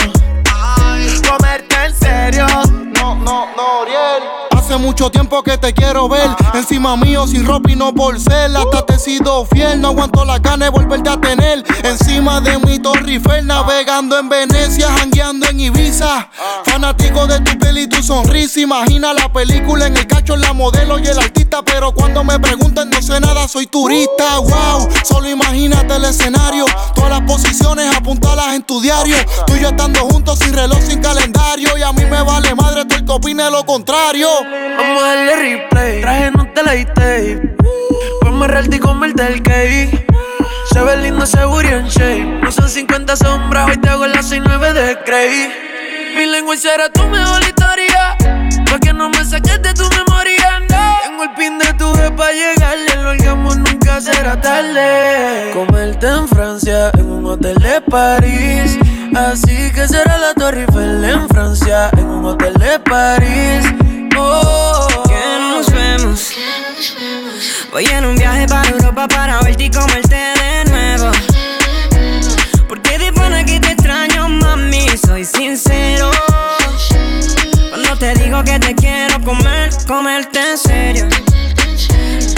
Mucho 5.02 5.10
tiempo 5.10 5.42
que 5.42 5.58
te 5.58 5.74
quiero 5.74 6.08
ver. 6.08 6.30
Encima 6.54 6.96
mío, 6.96 7.26
sin 7.26 7.44
ropa 7.44 7.72
y 7.72 7.76
no 7.76 7.92
por 7.92 8.20
ser. 8.20 8.56
Hasta 8.56 8.86
te 8.86 8.94
he 8.94 9.00
sido 9.00 9.46
fiel. 9.46 9.82
No 9.82 9.88
aguanto 9.88 10.24
la 10.24 10.38
gana 10.38 10.66
de 10.66 10.70
volverte 10.70 11.10
a 11.10 11.20
tener. 11.20 11.64
Encima 11.84 12.40
de 12.40 12.60
mi 12.60 12.78
Torre 12.78 13.14
Eiffel, 13.14 13.48
navegando 13.48 14.20
en 14.20 14.30
Venecia, 14.30 14.92
jangueando 14.92 15.48
en 15.48 15.60
Ibiza. 15.60 16.30
Fanático 16.92 17.26
de 17.26 17.40
tu 17.40 17.58
piel 17.58 17.78
y 17.78 17.88
tu 17.88 18.04
sonrisa. 18.04 18.60
Imagina 18.60 19.14
la 19.14 19.32
película 19.32 19.88
en 19.88 19.96
el 19.96 20.06
cacho, 20.08 20.36
la 20.36 20.52
modelo 20.52 21.00
y 21.00 21.08
el 21.08 21.18
artista. 21.18 21.64
Pero 21.64 21.94
cuando 21.94 22.22
me 22.22 22.38
preguntan, 22.38 22.90
no 22.90 23.02
sé 23.02 23.18
nada, 23.22 23.48
soy 23.48 23.68
turista. 23.68 24.40
Wow, 24.40 24.90
solo 25.06 25.30
imagínate 25.30 25.96
el 25.96 26.04
escenario. 26.04 26.66
Todas 26.94 27.12
las 27.12 27.22
posiciones 27.22 27.96
apuntalas 27.96 28.56
en 28.56 28.64
tu 28.64 28.82
diario. 28.82 29.16
Tú 29.48 29.56
y 29.56 29.62
yo 29.62 29.70
estando 29.70 30.02
juntos 30.02 30.40
sin 30.40 30.54
reloj, 30.54 30.80
sin 30.82 31.02
calendario. 31.02 31.78
Y 31.78 31.82
a 31.82 31.94
mí 31.94 32.04
me 32.04 32.22
vale 32.24 32.54
madre, 32.56 32.84
tú 32.84 32.96
el 32.96 33.06
que 33.06 33.12
opine 33.14 33.50
lo 33.50 33.66
contrario. 33.66 34.28
Vamos 34.78 35.02
a 35.02 35.08
darle 35.08 35.36
replay. 35.38 36.02
Traje 36.02 36.32
no 36.32 36.46
te 36.54 36.62
la 36.62 36.94
tape. 36.94 37.56
Vamos 38.24 38.50
a 38.50 38.76
y 38.76 38.80
comerte 38.80 39.28
el 39.28 39.42
cake. 39.42 40.08
Se 40.74 40.82
ve 40.82 40.98
lindo 40.98 41.24
ese 41.24 41.46
booty 41.46 41.68
en 41.68 41.88
shape. 41.88 42.40
No 42.44 42.52
son 42.52 42.68
50 42.68 43.16
sombras, 43.16 43.70
hoy 43.70 43.78
te 43.78 43.88
hago 43.88 44.06
las 44.08 44.28
69 44.28 44.74
de 44.74 44.98
Cray. 45.06 45.72
Mi 46.16 46.26
lengua 46.26 46.58
será 46.58 46.90
tu 46.90 47.04
mejor 47.08 47.42
historia. 47.42 48.16
Pa' 48.70 48.80
que 48.80 48.94
no 48.94 49.10
me 49.10 49.24
saques 49.24 49.62
de 49.62 49.74
tu 49.74 49.88
memoria, 49.90 50.60
no. 50.70 50.98
Tengo 51.04 51.24
el 51.24 51.32
pin 51.32 51.58
de 51.58 51.74
tu 51.74 51.92
vez 51.94 52.12
pa' 52.12 52.32
llegarle. 52.32 52.96
Lo 53.02 53.10
hagamos 53.10 53.58
nunca 53.58 54.02
será 54.02 54.40
tarde. 54.40 55.52
Comerte 55.54 56.08
en 56.08 56.28
Francia, 56.28 56.92
en 56.98 57.06
un 57.10 57.26
hotel 57.26 57.56
de 57.60 57.82
París. 57.82 58.78
Así 59.16 59.72
que 59.74 59.88
será 59.88 60.18
la 60.18 60.34
Torre 60.34 60.62
Eiffel 60.62 61.04
en 61.04 61.28
Francia, 61.30 61.90
en 61.98 62.06
un 62.06 62.26
hotel 62.26 62.54
de 62.54 62.80
París. 62.80 63.66
Oh, 64.18 64.88
Que 65.08 65.40
nos 65.40 65.72
vemos. 65.72 66.32
Voy 67.72 67.86
en 67.86 68.06
un 68.06 68.16
viaje 68.16 68.46
para 68.48 68.70
Europa 68.70 69.08
para 69.08 69.42
verte 69.42 69.64
y 69.64 69.70
comerte 69.72 70.41
soy 75.06 75.26
sincero. 75.26 76.12
Cuando 77.70 77.98
te 77.98 78.14
digo 78.16 78.44
que 78.44 78.60
te 78.60 78.76
quiero 78.76 79.22
comer, 79.22 79.70
comerte 79.88 80.40
en 80.40 80.58
serio. 80.58 81.08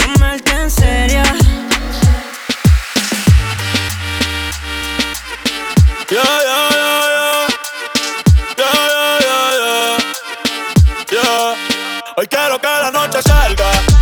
Comerte 0.04 0.50
en 0.52 0.70
serio. 0.70 1.22
Yeah, 6.10 6.22
yeah, 6.22 6.68
yeah, 6.70 7.02
yeah. 7.14 7.46
Yeah, 8.56 9.18
yeah, 9.20 9.50
yeah, 9.60 9.96
yeah. 11.10 11.54
Hoy 12.16 12.26
quiero 12.28 12.58
que 12.60 12.66
la 12.66 12.90
noche 12.90 13.20
salga 13.22 13.93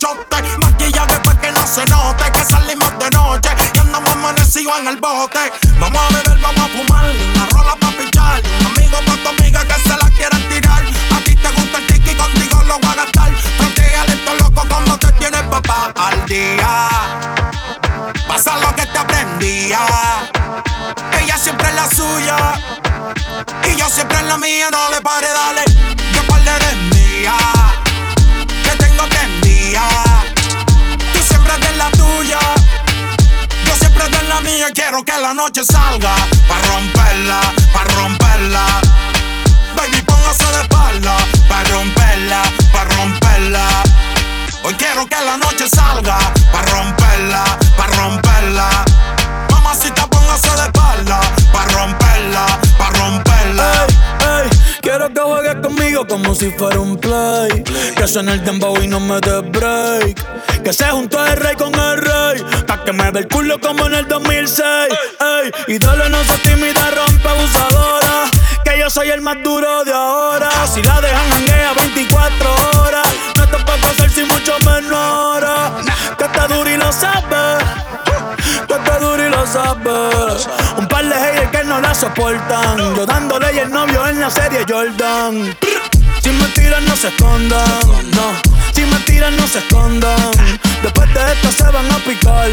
bichote. 0.00 0.58
Maquillaje 0.58 1.18
pa' 1.20 1.34
que 1.40 1.52
no 1.52 1.66
se 1.66 1.84
note 1.86 2.24
que 2.32 2.44
salimos 2.44 2.98
de 2.98 3.10
noche. 3.10 3.50
Y 3.74 3.78
andamos 3.78 4.10
amanecidos 4.10 4.78
en 4.80 4.88
el 4.88 4.96
bote. 4.96 5.52
Vamos 5.78 6.00
a 6.00 6.14
beber, 6.14 6.38
vamos 6.40 6.60
a 6.60 6.68
fumar. 6.68 7.04
Una 7.34 7.46
rola 7.46 7.76
pa' 7.76 7.92
pichar. 7.92 8.42
Un 8.60 8.66
amigo 8.66 8.98
pa' 9.06 9.16
tu 9.22 9.28
amiga 9.28 9.64
que 9.64 9.74
se 9.74 9.96
la 9.96 10.10
quieran 10.16 10.48
tirar. 10.48 10.82
A 11.16 11.24
ti 11.24 11.36
te 11.36 11.48
gusta 11.48 11.78
el 11.78 11.86
tiki, 11.86 12.14
contigo 12.14 12.62
lo 12.66 12.78
voy 12.78 12.90
a 12.90 12.94
gastar. 12.94 13.32
Protégale 13.58 14.12
esto 14.12 14.34
loco 14.34 14.62
como 14.68 14.98
te 14.98 15.12
tienes 15.12 15.42
papá 15.42 15.92
al 15.96 16.26
día. 16.26 16.88
Pasa 18.26 18.56
lo 18.58 18.74
que 18.74 18.86
te 18.86 18.98
aprendía. 18.98 19.80
Ella 21.20 21.36
siempre 21.36 21.68
es 21.68 21.74
la 21.74 21.90
suya. 21.90 22.36
Y 23.64 23.76
yo 23.76 23.88
siempre 23.88 24.18
en 24.18 24.28
la 24.28 24.38
mía. 24.38 24.68
No 24.70 24.90
le 24.90 25.00
pare, 25.00 25.28
dale. 25.28 25.79
La 35.20 35.32
noche 35.32 35.62
salga. 35.64 36.12
Pa' 36.46 36.60
romperla, 36.60 36.60
pa' 36.60 36.60
romperla. 36.68 37.59
Si 56.40 56.50
fuera 56.52 56.80
un 56.80 56.96
play. 56.96 57.62
Que 57.94 58.08
suene 58.08 58.32
el 58.32 58.42
dembow 58.42 58.74
y 58.82 58.86
no 58.86 58.98
me 58.98 59.20
dé 59.20 59.40
break. 59.40 60.62
Que 60.62 60.72
se 60.72 60.86
juntó 60.86 61.22
el 61.26 61.36
rey 61.36 61.54
con 61.54 61.74
el 61.74 61.98
rey. 61.98 62.42
Pa' 62.66 62.82
que 62.82 62.94
me 62.94 63.10
ve 63.10 63.20
el 63.20 63.28
culo 63.28 63.60
como 63.60 63.86
en 63.86 63.94
el 63.94 64.08
2006. 64.08 64.64
Ey, 65.68 65.78
dale, 65.78 66.08
no 66.08 66.24
se 66.24 66.38
tímida, 66.38 66.92
rompe 66.92 67.28
abusadora. 67.28 68.24
Que 68.64 68.78
yo 68.78 68.88
soy 68.88 69.10
el 69.10 69.20
más 69.20 69.36
duro 69.44 69.84
de 69.84 69.92
ahora. 69.92 70.48
Si 70.66 70.82
la 70.82 70.98
dejan 71.02 71.30
hanguea 71.30 71.74
24 71.74 72.54
horas. 72.80 73.08
No 73.36 73.46
te 73.46 73.58
puedo 73.58 73.86
hacer 73.88 74.10
sin 74.10 74.26
mucho 74.28 74.56
menor. 74.64 75.44
Que 76.16 76.24
está 76.24 76.48
duro 76.48 76.70
y 76.70 76.76
lo 76.78 76.90
sabes. 76.90 77.64
Que 78.66 78.74
está 78.74 78.98
duro 78.98 79.26
y 79.26 79.28
lo 79.28 79.46
sabes. 79.46 80.48
Un 80.78 80.88
par 80.88 81.04
de 81.04 81.14
haters 81.14 81.50
que 81.50 81.64
no 81.64 81.82
la 81.82 81.94
soportan. 81.94 82.78
Yo 82.96 83.04
dándole 83.04 83.52
y 83.52 83.58
el 83.58 83.70
novio 83.70 84.06
en 84.06 84.20
la 84.20 84.30
serie 84.30 84.64
Jordan. 84.66 85.54
Si 86.22 86.30
me 86.30 86.44
tiran, 86.48 86.84
no 86.84 86.96
se 86.96 87.08
escondan. 87.08 87.80
No. 88.14 88.50
Si 88.74 88.82
me 88.82 88.98
tiran, 89.00 89.36
no 89.36 89.46
se 89.46 89.58
escondan. 89.58 90.30
Después 90.82 91.12
de 91.14 91.32
esto 91.32 91.52
se 91.52 91.70
van 91.70 91.90
a 91.90 91.96
picar. 91.98 92.48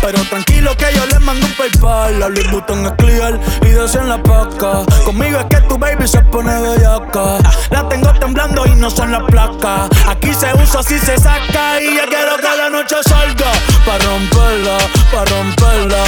Pero 0.00 0.22
tranquilo 0.24 0.74
que 0.76 0.86
yo 0.94 1.04
les 1.06 1.20
mando 1.20 1.46
un 1.46 1.52
PayPal. 1.52 2.18
La 2.18 2.28
Louis 2.28 2.50
Vuitton 2.50 2.86
es 2.86 2.92
clear 2.92 3.38
y 3.62 3.96
en 3.96 4.08
la 4.08 4.22
paca. 4.22 4.84
Conmigo 5.04 5.38
es 5.38 5.44
que 5.46 5.60
tu 5.68 5.78
baby 5.78 6.08
se 6.08 6.20
pone 6.20 6.52
bellaca. 6.60 7.38
La 7.70 7.88
tengo 7.88 8.12
temblando 8.14 8.66
y 8.66 8.74
no 8.76 8.90
son 8.90 9.12
las 9.12 9.22
placas. 9.24 9.90
Aquí 10.08 10.32
se 10.32 10.52
usa 10.54 10.82
si 10.82 10.98
se 10.98 11.18
saca. 11.18 11.80
Y 11.80 11.96
yo 11.96 12.06
quiero 12.08 12.36
que 12.36 12.56
la 12.56 12.70
noche 12.70 12.96
salga. 13.06 13.52
Pa' 13.84 13.98
romperla, 13.98 14.78
pa' 15.12 15.24
romperla. 15.26 16.04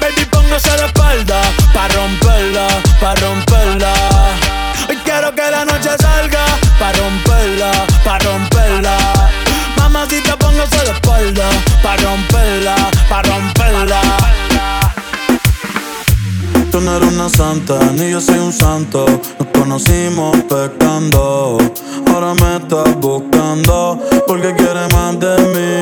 Baby, 0.00 0.24
póngase 0.30 0.70
de 0.70 0.86
espalda. 0.86 1.40
Pa' 1.72 1.88
romperla, 1.88 2.68
pa' 3.00 3.14
romperla. 3.16 4.45
Hoy 4.88 4.96
quiero 5.04 5.34
que 5.34 5.50
la 5.50 5.64
noche 5.64 5.90
salga 5.98 6.44
Pa' 6.78 6.92
romperla, 6.92 7.70
pa' 8.04 8.18
romperla. 8.18 8.96
Mamacita 9.76 10.36
póngase 10.36 10.76
de 10.84 10.92
espalda 10.92 11.48
Pa' 11.82 11.96
romperla, 11.96 12.76
pa' 13.08 13.22
romperla. 13.22 14.00
Tú 16.70 16.80
no 16.80 16.96
eres 16.96 17.12
una 17.12 17.28
santa, 17.28 17.78
ni 17.94 18.10
yo 18.10 18.20
soy 18.20 18.38
un 18.38 18.52
santo. 18.52 19.06
Nos 19.38 19.48
conocimos 19.54 20.36
pecando 20.48 21.58
Ahora 22.12 22.34
me 22.34 22.56
estás 22.56 22.94
buscando 22.96 23.98
Porque 24.26 24.54
quieres 24.54 24.92
más 24.92 25.18
de 25.18 25.36
mí. 25.54 25.75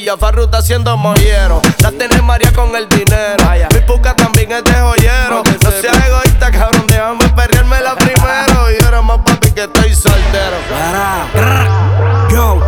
Villa 0.00 0.16
Farruta 0.16 0.56
haciendo 0.56 0.96
mollero. 0.96 1.60
La 1.82 1.90
tiene 1.90 2.22
María 2.22 2.50
con 2.54 2.74
el 2.74 2.88
dinero. 2.88 3.44
Mi 3.74 3.80
puca 3.80 4.16
también 4.16 4.50
es 4.50 4.64
de 4.64 4.72
joyero. 4.72 5.42
No 5.62 5.70
seas 5.70 6.06
egoísta, 6.06 6.50
cabrón, 6.50 6.86
déjame 6.86 7.28
perrearme 7.28 7.82
la 7.82 7.94
primero. 7.96 8.70
Y 8.72 8.82
ahora 8.82 9.02
más 9.02 9.18
papi 9.18 9.50
que 9.50 9.64
estoy 9.64 9.94
soltero. 9.94 10.56
Para. 10.70 12.28
Yo, 12.30 12.58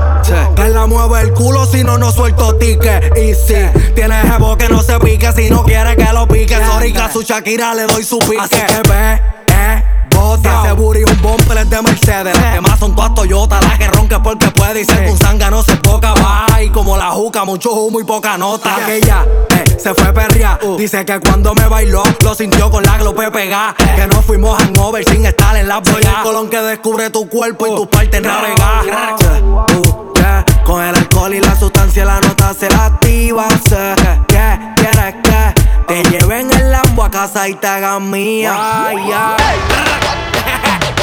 que 0.54 0.68
la 0.68 0.86
mueve 0.86 1.22
el 1.22 1.32
culo 1.32 1.64
si 1.64 1.82
no, 1.82 1.96
no 1.96 2.12
suelto 2.12 2.54
ticket. 2.56 3.16
Y 3.16 3.34
si 3.34 3.54
tienes 3.94 4.30
jevo 4.30 4.58
que 4.58 4.68
no 4.68 4.82
se 4.82 4.98
pique, 4.98 5.32
si 5.32 5.48
no 5.48 5.64
quiere 5.64 5.96
que 5.96 6.12
lo 6.12 6.28
pique. 6.28 6.54
Sorry, 6.54 6.94
su 7.10 7.22
Shakira 7.22 7.72
le 7.74 7.86
doy 7.86 8.04
su 8.04 8.18
pique. 8.18 8.40
Así 8.40 8.60
que 8.66 8.82
ve, 8.90 9.22
eh. 9.54 9.91
Bota, 10.22 10.62
ese 10.62 10.72
booty 10.74 11.02
un 11.02 11.20
bumper 11.20 11.66
de 11.66 11.82
Mercedes. 11.82 12.38
Las 12.38 12.54
demás 12.54 12.78
son 12.78 12.94
todas 12.94 13.12
Toyota, 13.12 13.60
la 13.60 13.76
que 13.76 13.88
ronca 13.88 14.22
porque 14.22 14.52
puede. 14.52 14.82
Y 14.82 14.84
ser 14.84 15.08
un 15.10 15.18
zanga 15.18 15.50
no 15.50 15.64
se 15.64 15.74
poca, 15.76 16.14
va. 16.14 16.62
Y 16.62 16.70
como 16.70 16.96
la 16.96 17.10
juca, 17.10 17.44
mucho 17.44 17.72
humo 17.72 17.98
y 17.98 18.04
poca 18.04 18.38
nota. 18.38 18.76
Aquella, 18.76 19.26
eh, 19.50 19.78
se 19.78 19.92
fue 19.94 20.12
perria. 20.12 20.60
Dice 20.78 21.04
que 21.04 21.18
cuando 21.18 21.54
me 21.54 21.66
bailó, 21.66 22.04
lo 22.22 22.34
sintió 22.36 22.70
con 22.70 22.84
la 22.84 22.98
glope 22.98 23.32
pegada. 23.32 23.74
Que 23.74 24.06
no 24.06 24.22
fuimos 24.22 24.56
hangover 24.62 25.04
sin 25.10 25.26
estar 25.26 25.56
en 25.56 25.66
la 25.66 25.80
boya. 25.80 26.18
el 26.18 26.22
colón 26.22 26.48
que 26.48 26.58
descubre 26.58 27.10
tu 27.10 27.28
cuerpo 27.28 27.66
y 27.66 27.74
tu 27.74 27.90
parte 27.90 28.20
navegar. 28.20 28.84
Uh, 28.86 30.12
yeah. 30.14 30.44
Con 30.64 30.84
el 30.84 30.94
alcohol 30.94 31.34
y 31.34 31.40
la 31.40 31.58
sustancia, 31.58 32.04
la 32.04 32.20
nota 32.20 32.54
se 32.54 32.70
la 32.70 32.86
activa. 32.86 33.48
Sé 33.68 33.94
que 34.28 34.58
quieres 34.76 35.14
que 35.24 35.61
te 35.86 36.02
lleven 36.04 36.52
el 36.52 36.70
lambo 36.70 37.04
a 37.04 37.10
casa 37.10 37.48
y 37.48 37.54
te 37.54 37.66
hagan 37.66 38.10
mía. 38.10 38.54
Ay, 38.56 38.96
ay. 39.12 39.56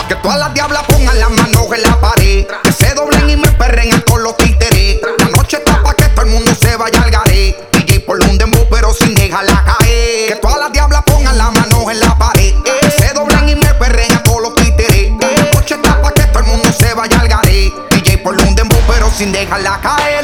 Que 0.08 0.16
todas 0.16 0.40
las 0.40 0.54
diablas 0.54 0.84
pongan 0.88 1.20
las 1.20 1.30
manos 1.30 1.68
en 1.76 1.82
la 1.84 2.00
pared. 2.00 2.48
Que 2.64 2.72
se 2.72 2.94
doblen 2.94 3.30
y 3.30 3.36
me 3.36 3.52
perren 3.52 4.02
con 4.02 4.24
los 4.24 4.36
títeres. 4.38 5.00
La 5.20 5.26
noche 5.28 5.58
está 5.58 5.82
pa' 5.84 5.94
que 5.94 6.06
todo 6.10 6.26
el 6.26 6.32
mundo 6.32 6.52
se 6.60 6.76
vaya 6.76 7.02
al 7.02 7.12
garé. 7.12 7.56
DJ 7.74 8.00
por 8.02 8.20
un 8.24 8.38
dembow 8.38 8.68
pero 8.70 8.94
sin 8.94 9.14
dejarla 9.14 9.64
caer. 9.66 10.30
Que 10.30 10.36
todas 10.42 10.60
las 10.60 10.72
diablas 10.72 11.04
pongan 11.06 11.38
las 11.38 11.52
manos 11.54 11.92
en 11.92 12.00
la 12.00 12.18
pared. 12.18 12.54
Que 12.64 12.92
se 12.92 13.14
doblen 13.14 13.50
y 13.50 13.56
me 13.56 13.74
perren 13.76 14.20
con 14.26 14.42
los 14.42 14.56
títeres. 14.56 15.12
La 15.20 15.52
noche 15.54 15.76
está 15.76 16.02
pa' 16.02 16.12
que 16.12 16.24
todo 16.24 16.40
el 16.40 16.46
mundo 16.46 16.72
se 16.72 16.94
vaya 16.94 17.20
al 17.20 17.28
garé. 17.28 17.72
DJ 17.92 18.18
por 18.20 18.40
un 18.42 18.56
dembow 18.56 18.80
pero 18.88 19.10
sin 19.12 19.32
dejarla 19.32 19.80
caer. 19.82 20.19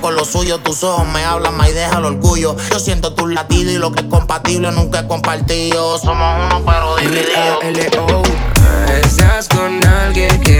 Con 0.00 0.14
los 0.14 0.28
suyos 0.28 0.62
Tus 0.62 0.82
ojos 0.82 1.06
me 1.08 1.22
hablan 1.24 1.54
más 1.56 1.68
y 1.68 1.72
deja 1.72 1.98
el 1.98 2.06
orgullo. 2.06 2.56
Yo 2.70 2.78
siento 2.78 3.12
tus 3.12 3.30
latidos 3.30 3.74
y 3.74 3.76
lo 3.76 3.92
que 3.92 4.00
es 4.00 4.06
compatible 4.06 4.72
nunca 4.72 5.00
es 5.00 5.04
compartido. 5.06 5.98
Somos 5.98 6.46
uno 6.46 6.62
pero 6.64 6.96
divididos 6.96 7.62
L.O. 7.62 8.22
Estás 9.02 9.48
con 9.48 9.86
alguien 9.86 10.40
que 10.40 10.53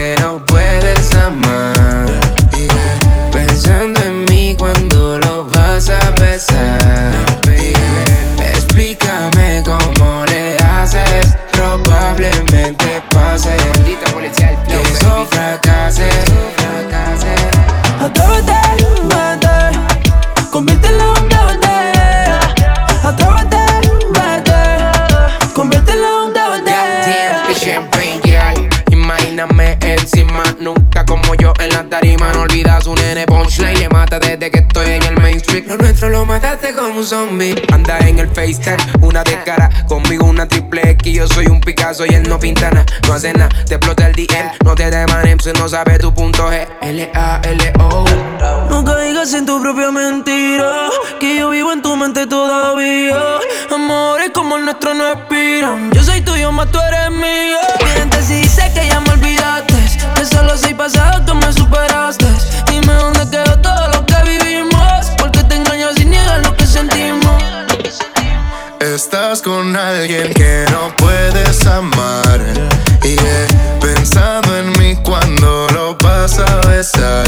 desde 34.19 34.51
que 34.51 34.59
estoy 34.61 34.91
en 34.91 35.03
el 35.03 35.21
mainstream. 35.21 35.65
Lo 35.67 35.77
nuestro 35.77 36.09
lo 36.09 36.25
mataste 36.25 36.73
como 36.75 36.99
un 36.99 37.05
zombie. 37.05 37.55
Anda 37.73 37.99
en 38.01 38.19
el 38.19 38.29
FaceTime, 38.29 38.77
una 39.01 39.23
de 39.25 39.43
cara. 39.45 39.71
Conmigo 39.89 40.27
una 40.27 40.47
triple 40.47 40.91
X. 40.91 41.15
Yo 41.15 41.29
soy 41.29 41.47
un 41.47 41.61
Picasso 41.61 42.05
y 42.07 42.11
él 42.15 42.29
no 42.29 42.39
pinta 42.39 42.71
nada. 42.71 42.87
No 43.07 43.15
hace 43.15 43.33
nada, 43.33 43.49
te 43.67 43.75
explota 43.75 44.07
el 44.07 44.15
DM. 44.15 44.51
No 44.65 44.75
te 44.75 44.91
demanen 44.91 45.41
si 45.41 45.53
no 45.53 45.69
sabes 45.69 45.99
tu 45.99 46.12
punto 46.12 46.51
G. 46.51 46.67
L-A-L-O. 46.83 48.05
No 48.71 48.85
caigas 48.85 49.33
en 49.35 49.47
tu 49.47 49.61
propia 49.61 49.91
mentira. 49.91 50.89
Que 51.21 51.39
yo 51.39 51.51
vivo 51.51 51.73
en 51.73 51.83
tu 51.83 51.97
mente 51.97 52.27
todavía. 52.27 53.17
Amores 53.75 54.31
como 54.35 54.57
el 54.57 54.65
nuestro 54.65 54.95
no 54.95 55.12
expiran. 55.12 55.91
Yo 55.93 56.03
soy 56.03 56.21
tuyo, 56.21 56.53
más 56.53 56.71
tú 56.71 56.79
eres 56.79 57.11
mío. 57.11 57.59
Mientes 57.95 58.31
y 58.31 58.35
dice 58.43 58.71
que 58.75 58.87
ya 58.89 59.01
me 59.01 59.11
olvidaste. 59.11 59.74
Solo 60.31 60.57
soy 60.57 60.75
pasado, 60.75 61.22
tú 61.27 61.35
me 61.35 61.53
superaste. 61.53 62.27
Dime 62.70 62.95
dónde 62.95 63.29
quedó 63.31 63.59
todo 63.61 63.89
lo 63.89 64.07
que 64.07 64.16
vivimos. 64.25 65.07
Porque 65.18 65.43
te 65.45 65.57
engañas 65.57 65.99
y 65.99 66.05
niegas 66.07 66.43
lo 66.43 66.57
que 66.57 66.66
sentimos. 66.66 67.43
Estás 68.81 69.43
con 69.43 69.77
alguien 69.77 70.33
que 70.33 70.64
no 70.70 70.95
puedes 70.97 71.66
amar. 71.66 72.41
Y 73.03 73.16
yeah, 73.16 73.79
pensando 73.81 74.57
en 74.57 74.70
mí 74.79 74.97
cuando 75.03 75.68
lo 75.72 75.97
vas 75.97 76.39
a 76.39 76.61
besar. 76.68 77.27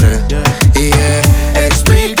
Y 0.75 0.89
yeah, 0.89 1.65
explícame 1.67 2.16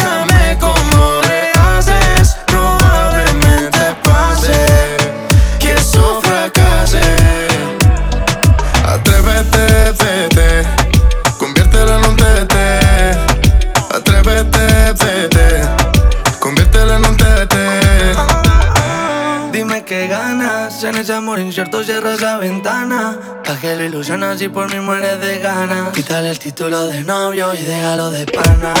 ese 21.07 21.13
amor 21.13 21.39
incierto 21.39 21.85
cierras 21.85 22.19
la 22.19 22.35
ventana. 22.35 23.17
Pa' 23.45 23.55
que 23.55 23.77
lo 23.77 23.85
ilusionas 23.85 24.41
y 24.41 24.49
por 24.49 24.69
mí 24.69 24.81
mueres 24.81 25.17
de 25.21 25.39
ganas 25.39 25.93
Quítale 25.93 26.31
el 26.31 26.37
título 26.37 26.85
de 26.87 27.01
novio 27.01 27.53
y 27.53 27.63
déjalo 27.63 28.11
de 28.11 28.25
pana. 28.25 28.73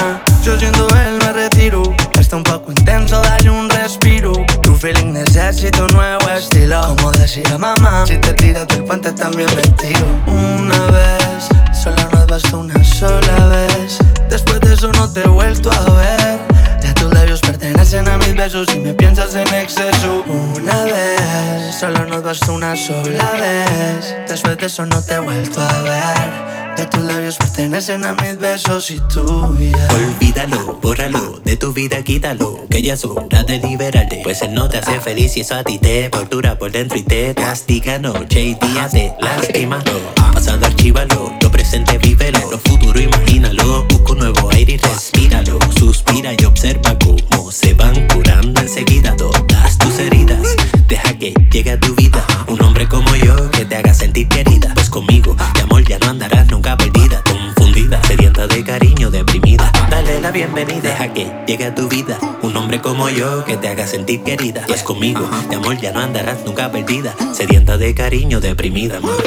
Yo 0.43 0.59
siendo 0.59 0.89
él 0.89 1.19
me 1.21 1.31
retiro. 1.31 1.83
Está 2.19 2.35
un 2.35 2.43
poco 2.43 2.71
intenso, 2.71 3.21
dale 3.21 3.49
un 3.49 3.69
respiro. 3.69 4.33
Tu 4.61 4.75
feeling 4.75 5.13
necesito 5.13 5.85
un 5.85 5.95
nuevo 5.95 6.29
estilo. 6.31 6.81
Como 6.97 7.11
decía 7.13 7.57
mamá 7.57 8.05
Si 8.05 8.17
te 8.17 8.33
tiras 8.33 8.67
del 8.67 8.83
puente 8.83 9.13
también 9.13 9.47
me 9.55 9.61
tiro. 9.81 10.05
Una 10.27 10.79
vez, 10.91 11.47
solo 11.81 12.09
nos 12.11 12.27
basta 12.27 12.57
una 12.57 12.83
sola 12.83 13.45
vez. 13.47 13.99
Después 14.29 14.59
de 14.59 14.73
eso 14.73 14.91
no 14.91 15.09
te 15.13 15.21
he 15.21 15.27
vuelto 15.27 15.71
a 15.71 15.91
ver 15.93 16.46
ya 16.81 16.93
tus 16.93 17.13
labios 17.13 17.41
pertenecen 17.41 18.07
a 18.07 18.17
mis 18.17 18.35
besos 18.35 18.67
y 18.73 18.79
me 18.79 18.93
piensas 18.93 19.35
en 19.35 19.47
exceso. 19.53 20.23
Una 20.27 20.83
vez, 20.83 21.75
solo 21.79 22.05
nos 22.05 22.23
basta 22.23 22.51
una 22.51 22.75
sola 22.75 23.31
vez. 23.31 24.15
Después 24.27 24.57
de 24.57 24.65
eso 24.65 24.85
no 24.85 25.01
te 25.01 25.15
he 25.15 25.19
vuelto 25.19 25.61
a 25.61 25.81
ver. 25.81 26.77
Ya 26.77 26.89
tus 26.89 27.03
labios 27.27 27.37
pertenecen 27.37 28.05
a 28.05 28.13
mis 28.13 28.37
besos 28.37 28.89
y 28.91 28.99
tú 29.13 29.57
ya 29.59 29.87
Olvídalo, 29.93 30.79
bórralo, 30.81 31.39
de 31.43 31.57
tu 31.57 31.73
vida 31.73 32.01
quítalo 32.03 32.65
Que 32.69 32.81
ya 32.81 32.93
es 32.93 33.03
hora 33.03 33.43
de 33.43 33.59
liberarte. 33.59 34.21
Pues 34.23 34.41
él 34.41 34.53
no 34.53 34.69
te 34.69 34.77
hace 34.77 34.99
feliz 34.99 35.35
y 35.35 35.41
eso 35.41 35.55
a 35.55 35.63
ti 35.63 35.77
te 35.77 36.09
tortura 36.09 36.57
por 36.57 36.71
dentro 36.71 36.97
y 36.97 37.03
te 37.03 37.33
castiga 37.35 37.99
Noche 37.99 38.41
y 38.41 38.55
día. 38.55 38.87
Te 38.89 39.13
lastima 39.19 39.83
Pasado 40.33 40.65
archívalo, 40.65 41.33
lo 41.41 41.51
presente 41.51 41.97
vívelo. 41.97 42.39
Lo 42.51 42.59
futuro 42.59 42.99
imagínalo, 42.99 43.85
busca 43.85 44.13
un 44.13 44.19
nuevo 44.19 44.49
aire 44.51 44.73
y 44.73 44.77
respíralo. 44.77 45.59
Suspira 45.77 46.33
y 46.37 46.45
observa 46.45 46.97
cómo 46.99 47.51
se 47.51 47.73
van 47.73 48.07
curando 48.07 48.61
enseguida 48.61 49.15
todas 49.15 49.77
tus 49.77 49.99
heridas. 49.99 50.39
Deja 50.87 51.13
que 51.17 51.33
llegue 51.51 51.71
a 51.71 51.79
tu 51.79 51.93
vida 51.95 52.25
un 52.47 52.61
hombre 52.61 52.87
como 52.87 53.13
yo 53.15 53.49
que 53.51 53.65
te 53.65 53.75
haga 53.75 53.93
sentir 53.93 54.27
querida. 54.29 54.71
Pues 54.73 54.89
conmigo, 54.89 55.35
de 55.55 55.61
amor 55.61 55.83
ya 55.83 55.99
no 55.99 56.09
andarás 56.11 56.36
la 60.27 60.31
bienvenida. 60.31 60.81
Deja 60.81 61.13
que 61.13 61.31
llegue 61.47 61.65
a 61.65 61.73
tu 61.73 61.87
vida 61.87 62.17
un 62.41 62.55
hombre 62.57 62.81
como 62.81 63.09
yo 63.09 63.45
que 63.45 63.55
te 63.55 63.69
haga 63.69 63.87
sentir 63.87 64.23
querida. 64.23 64.63
Pues 64.67 64.83
conmigo, 64.83 65.29
de 65.49 65.55
amor 65.55 65.77
ya 65.77 65.93
no 65.93 66.01
andarás 66.01 66.43
nunca 66.45 66.69
perdida. 66.69 67.15
Sedienta 67.33 67.77
de 67.77 67.95
cariño, 67.95 68.41
deprimida, 68.41 68.97
amor. 68.97 69.23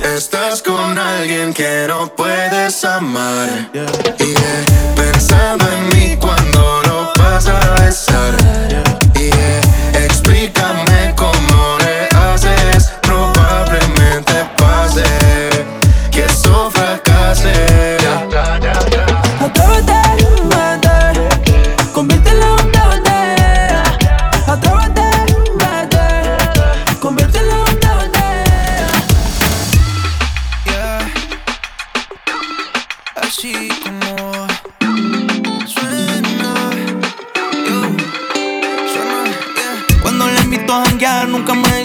Estás 0.00 0.62
con 0.62 0.98
alguien 0.98 1.52
que 1.52 1.84
no 1.86 2.14
puedes 2.16 2.82
amar. 2.84 3.70
Y 4.18 4.30
he 4.30 5.02
pensado 5.02 5.66
en 5.70 5.88
mí 5.88 6.16
cuando 6.18 6.80
lo 6.84 7.12
vas 7.22 7.46
a 7.46 7.74
besar. 7.82 8.99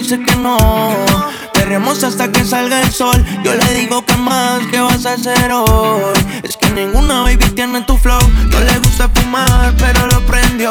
Dice 0.06 0.22
que 0.22 0.36
no. 0.36 0.56
Perreamos 1.52 2.04
hasta 2.04 2.30
que 2.30 2.44
salga 2.44 2.80
el 2.80 2.92
sol. 2.92 3.24
Yo 3.42 3.52
le 3.54 3.74
digo 3.74 4.04
que 4.04 4.16
más, 4.16 4.60
¿qué 4.70 4.78
vas 4.78 5.04
a 5.04 5.14
hacer 5.14 5.50
hoy? 5.50 6.12
Es 6.44 6.56
que 6.56 6.70
ninguna 6.70 7.22
baby 7.22 7.50
tiene 7.56 7.82
tu 7.82 7.96
flow. 7.96 8.20
No 8.50 8.60
le 8.60 8.78
gusta 8.78 9.08
fumar, 9.12 9.74
pero 9.78 10.06
lo 10.06 10.24
prendió. 10.26 10.70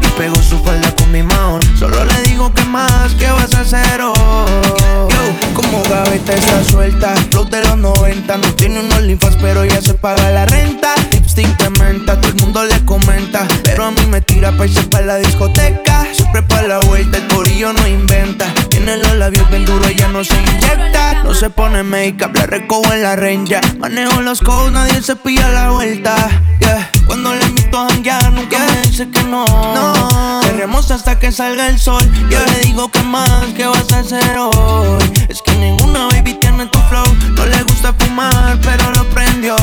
Y 0.00 0.06
pegó 0.18 0.36
su 0.36 0.58
falda 0.64 0.90
con 0.96 1.12
mi 1.12 1.22
mount. 1.22 1.64
Solo 1.78 2.02
le 2.02 2.22
digo 2.22 2.50
que 2.54 2.64
más, 2.64 3.14
¿qué 3.18 3.30
vas 3.30 3.52
a 3.54 3.60
hacer 3.60 4.00
hoy? 4.00 4.14
Yo, 4.14 5.52
como 5.52 5.82
gaveta 5.82 6.32
está 6.32 6.64
suelta. 6.64 7.14
Flow 7.30 7.44
de 7.44 7.62
los 7.62 7.76
90. 7.76 8.38
No 8.38 8.54
tiene 8.54 8.80
unos 8.80 9.02
linfas, 9.02 9.36
pero 9.42 9.66
ya 9.66 9.82
se 9.82 9.92
paga 9.92 10.30
la 10.30 10.46
renta. 10.46 10.94
Lipstick 11.12 11.58
de 11.58 11.70
menta, 11.78 12.18
todo 12.18 12.30
el 12.30 12.36
mundo 12.36 12.64
le 12.64 12.82
comenta. 12.86 13.46
Mí 13.90 14.06
me 14.06 14.20
tira 14.20 14.52
pa' 14.52 14.66
irse 14.66 14.82
pa' 14.84 15.00
la 15.00 15.16
discoteca. 15.16 16.06
Siempre 16.12 16.42
pa' 16.42 16.62
la 16.62 16.78
vuelta, 16.80 17.18
el 17.18 17.26
corillo 17.28 17.72
no 17.72 17.86
inventa. 17.86 18.46
Tiene 18.68 18.96
los 18.96 19.16
labios 19.16 19.48
bien 19.50 19.64
duros, 19.64 19.88
ella 19.88 20.08
no 20.08 20.22
se 20.22 20.34
inyecta. 20.34 21.24
No 21.24 21.34
se 21.34 21.50
pone 21.50 21.82
make-up, 21.82 22.32
la 22.34 22.46
recojo 22.46 22.92
en 22.92 23.02
la 23.02 23.16
renja. 23.16 23.60
Manejo 23.78 24.20
los 24.22 24.40
codes, 24.40 24.72
nadie 24.72 25.02
se 25.02 25.16
pilla 25.16 25.48
la 25.48 25.70
vuelta. 25.70 26.14
Yeah. 26.60 26.90
Cuando 27.06 27.34
le 27.34 27.44
invito 27.44 27.78
a 27.78 27.88
janguear, 27.88 28.32
nunca 28.32 28.58
me 28.58 28.88
dice 28.88 29.08
que 29.10 29.22
no. 29.24 29.44
No. 29.46 30.40
Perremos 30.42 30.90
hasta 30.90 31.18
que 31.18 31.32
salga 31.32 31.68
el 31.68 31.78
sol. 31.78 32.02
Yo 32.30 32.38
le 32.46 32.66
digo 32.66 32.90
que 32.90 33.02
más, 33.02 33.46
¿qué 33.56 33.66
vas 33.66 33.92
a 33.92 34.00
hacer 34.00 34.38
hoy? 34.38 35.26
Es 35.28 35.42
que 35.42 35.52
ninguna 35.56 36.06
baby 36.06 36.34
tiene 36.34 36.66
tu 36.66 36.78
flow. 36.88 37.06
No 37.36 37.46
le 37.46 37.62
gusta 37.64 37.92
fumar, 37.98 38.58
pero 38.62 38.90
lo 38.92 39.04
prendió. 39.10 39.56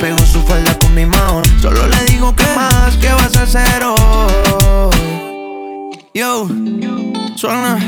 Pegó 0.00 0.18
su 0.26 0.42
falda 0.42 0.78
con 0.78 0.94
mi 0.94 1.06
mano. 1.06 1.42
Solo 1.60 1.86
le 1.88 2.04
digo 2.04 2.34
que 2.34 2.46
más, 2.54 2.96
¿qué 3.00 3.12
vas 3.12 3.36
a 3.36 3.42
hacer 3.42 3.82
hoy? 3.84 4.90
Yo, 6.14 6.48
suena 7.36 7.78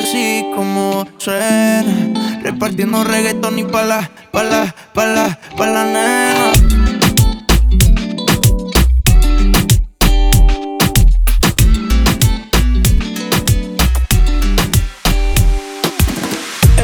así 0.00 0.46
como 0.54 1.06
suena. 1.18 1.84
Repartiendo 2.42 3.04
reggaetón 3.04 3.58
y 3.58 3.64
pa' 3.64 3.84
la, 3.84 4.10
pa' 4.32 4.42
la, 4.42 4.74
pa' 4.94 5.66
nena. 5.66 6.52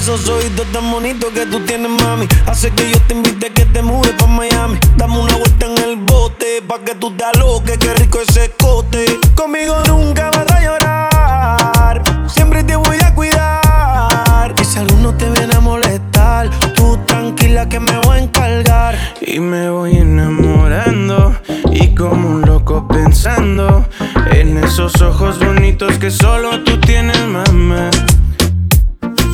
Esos 0.06 0.28
oídos 0.28 0.64
tan 0.72 0.88
bonitos 0.92 1.32
que 1.32 1.46
tú 1.46 1.58
tienes, 1.64 1.90
mami. 1.90 2.28
Hace 2.46 2.70
que 2.70 2.88
yo 2.88 2.96
te 3.08 3.14
invite 3.14 3.48
a 3.48 3.50
que 3.50 3.64
te 3.64 3.82
mudes 3.82 4.12
pa' 4.12 4.28
Miami. 4.28 4.78
Dame 4.96 5.18
una 5.18 5.34
vuelta 5.34 5.66
en 5.66 5.78
el 5.78 5.96
bote, 5.96 6.62
pa' 6.64 6.78
que 6.78 6.94
tú 6.94 7.10
te 7.16 7.24
aloques, 7.24 7.76
qué 7.76 7.92
rico 7.94 8.20
ese 8.20 8.52
cote. 8.56 9.04
Conmigo 9.34 9.74
nunca 9.88 10.30
vas 10.30 10.48
a 10.52 10.62
llorar. 10.62 12.02
Siempre 12.28 12.62
te 12.62 12.76
voy 12.76 12.98
a 13.04 13.12
cuidar. 13.16 14.54
Y 14.62 14.64
si 14.64 14.78
alguno 14.78 15.12
te 15.16 15.28
viene 15.28 15.56
a 15.56 15.58
molestar, 15.58 16.50
tú 16.76 16.96
tranquila 17.04 17.68
que 17.68 17.80
me 17.80 17.98
voy 18.02 18.18
a 18.18 18.22
encargar. 18.22 18.96
Y 19.20 19.40
me 19.40 19.70
voy 19.70 19.96
enamorando 19.96 21.34
y 21.72 21.96
como 21.96 22.28
un 22.28 22.42
loco 22.42 22.86
pensando 22.86 23.84
en 24.30 24.56
esos 24.62 25.02
ojos 25.02 25.40
bonitos 25.40 25.98
que 25.98 26.12
solo 26.12 26.62
tú 26.62 26.78
tienes, 26.80 27.20
mamá. 27.26 27.90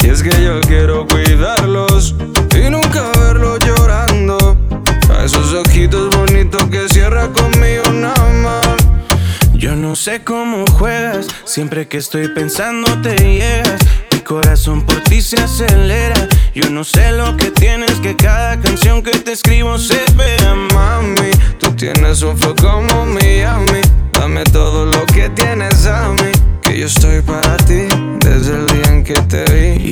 Y 0.02 0.08
es 0.08 0.22
que 0.22 0.30
yo 0.42 0.60
quiero 0.62 1.06
cuidarlos 1.06 2.16
y 2.56 2.70
nunca 2.70 3.02
verlos 3.20 3.60
llorando. 3.60 4.56
A 5.16 5.24
esos 5.24 5.54
ojitos 5.54 6.14
bonitos 6.16 6.64
que 6.64 6.88
cierra 6.88 7.28
conmigo 7.28 7.84
nada 7.92 8.32
más. 8.42 8.76
Yo 9.54 9.76
no 9.76 9.94
sé 9.94 10.24
cómo 10.24 10.64
juegas, 10.72 11.28
siempre 11.44 11.86
que 11.86 11.98
estoy 11.98 12.26
pensando 12.28 13.00
te 13.00 13.14
llegas. 13.16 13.80
Mi 14.12 14.18
corazón 14.20 14.82
por 14.82 15.00
ti 15.04 15.22
se 15.22 15.36
acelera. 15.36 16.28
Yo 16.52 16.68
no 16.68 16.82
sé 16.82 17.12
lo 17.12 17.36
que 17.36 17.52
tienes, 17.52 17.92
que 18.00 18.16
cada 18.16 18.60
canción 18.60 19.02
que 19.02 19.12
te 19.12 19.32
escribo 19.32 19.78
se 19.78 20.02
vea, 20.16 20.54
mami. 20.74 21.30
Tú 21.60 21.70
tienes 21.76 22.22
un 22.22 22.36
flow 22.36 22.56
como 22.60 23.06
Miami. 23.06 23.80
Dame 24.12 24.42
todo 24.44 24.84
lo 24.84 25.06
que 25.06 25.30
tienes 25.30 25.86
a 25.86 26.08
mí. 26.08 26.32
Que 26.60 26.80
yo 26.80 26.86
estoy 26.86 27.20
para 27.22 27.56
ti 27.58 27.61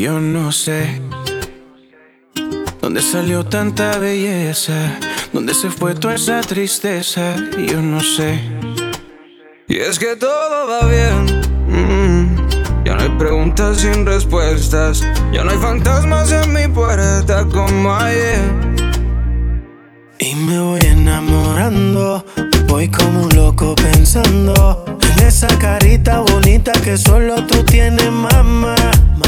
Yo 0.00 0.18
no 0.18 0.50
sé. 0.50 0.98
¿Dónde 2.80 3.02
salió 3.02 3.44
tanta 3.44 3.98
belleza? 3.98 4.98
¿Dónde 5.30 5.52
se 5.52 5.68
fue 5.68 5.94
toda 5.94 6.14
esa 6.14 6.40
tristeza? 6.40 7.36
Yo 7.68 7.82
no 7.82 8.00
sé. 8.00 8.40
Y 9.68 9.76
es 9.76 9.98
que 9.98 10.16
todo 10.16 10.68
va 10.68 10.86
bien. 10.86 11.26
mm. 11.68 12.84
Ya 12.86 12.94
no 12.94 13.02
hay 13.02 13.10
preguntas 13.18 13.82
sin 13.82 14.06
respuestas. 14.06 15.02
Ya 15.34 15.44
no 15.44 15.50
hay 15.50 15.58
fantasmas 15.58 16.32
en 16.32 16.50
mi 16.54 16.66
puerta 16.66 17.44
como 17.44 17.94
ayer. 17.94 18.40
Y 20.18 20.34
me 20.34 20.60
voy 20.60 20.80
enamorando, 20.80 22.24
voy 22.70 22.88
como 22.88 23.24
un 23.24 23.28
loco 23.34 23.74
pensando 23.74 24.84
en 24.86 25.26
esa 25.26 25.48
carita 25.58 26.20
bonita 26.20 26.72
que 26.72 26.96
solo 26.96 27.44
tú 27.46 27.62
tienes, 27.64 28.10
mamá. 28.10 28.76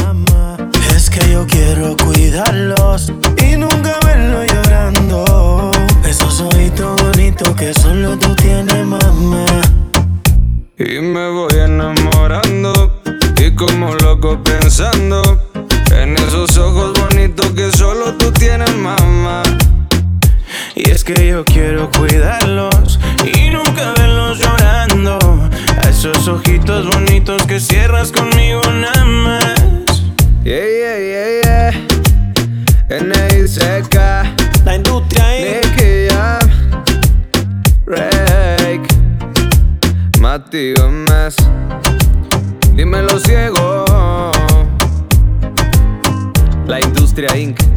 Mamá, 0.01 0.57
es 0.95 1.11
que 1.11 1.21
yo 1.31 1.45
quiero 1.47 1.97
cuidarlos 1.97 3.13
y 3.39 3.57
nunca 3.57 3.99
verlos 4.05 4.47
llorando. 4.47 5.73
Esos 6.09 6.41
ojitos 6.41 7.03
bonitos 7.03 7.51
que 7.57 7.75
solo 7.75 8.17
tú 8.17 8.35
tienes, 8.37 8.87
mamá. 8.87 9.45
Y 10.79 11.01
me 11.01 11.29
voy 11.31 11.55
enamorando 11.59 13.03
y 13.39 13.51
como 13.55 13.95
loco 13.97 14.41
pensando 14.43 15.23
en 15.91 16.17
esos 16.17 16.57
ojos 16.57 16.93
bonitos 16.99 17.51
que 17.51 17.71
solo 17.73 18.15
tú 18.15 18.31
tienes, 18.33 18.75
mamá. 18.77 19.43
Y 20.75 20.91
es 20.91 21.05
que 21.05 21.29
yo 21.29 21.45
quiero 21.45 21.91
cuidarlos 21.91 22.99
y 23.25 23.51
nunca 23.51 23.93
verlos 23.97 24.39
llorando. 24.39 25.19
A 25.83 25.89
esos 25.89 26.27
ojitos 26.29 26.87
bonitos 26.87 27.45
que 27.47 27.61
cierras 27.61 28.11
conmigo 28.11 28.63
nada 28.73 29.05
más. 29.05 30.03
Yeah, 30.45 30.65
yeah, 30.67 30.99
yeah, 30.99 31.43
yeah. 31.45 31.87
N.I.C.K. 32.89 34.35
La 34.65 34.77
industria 34.77 35.27
ahí. 35.27 35.61
Nicky 35.63 36.09
Jam. 36.11 36.51
Rake. 37.87 38.89
Mati 40.21 40.75
Gómez. 40.75 41.37
Dímelo 42.75 43.19
ciego. 43.21 43.85
La 46.67 46.81
industria 46.81 47.37
Inc. 47.37 47.72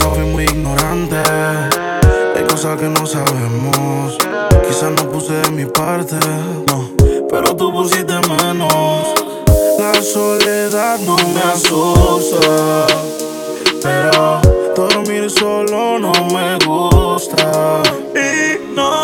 Fui 0.00 0.24
muy 0.24 0.44
ignorante. 0.44 1.16
Hay 2.36 2.44
cosas 2.44 2.78
que 2.78 2.88
no 2.88 3.06
sabemos. 3.06 4.16
Quizás 4.66 4.90
no 4.92 5.10
puse 5.10 5.32
de 5.32 5.50
mi 5.50 5.66
parte. 5.66 6.16
No, 6.68 6.90
pero 7.28 7.54
tú 7.56 7.72
pusiste 7.72 8.14
menos. 8.28 9.14
La 9.78 10.00
soledad 10.02 10.98
no 11.00 11.16
me 11.16 11.40
asusta. 11.40 12.86
Pero 13.82 14.40
dormir 14.74 15.30
solo 15.30 15.98
no 15.98 16.12
me 16.32 16.58
gusta. 16.64 17.82
Y 18.14 18.74
no 18.74 19.03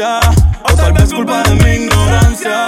O 0.00 0.74
tal 0.74 0.92
vez 0.94 1.12
culpa 1.12 1.42
de 1.42 1.54
mi 1.56 1.84
ignorancia. 1.84 2.64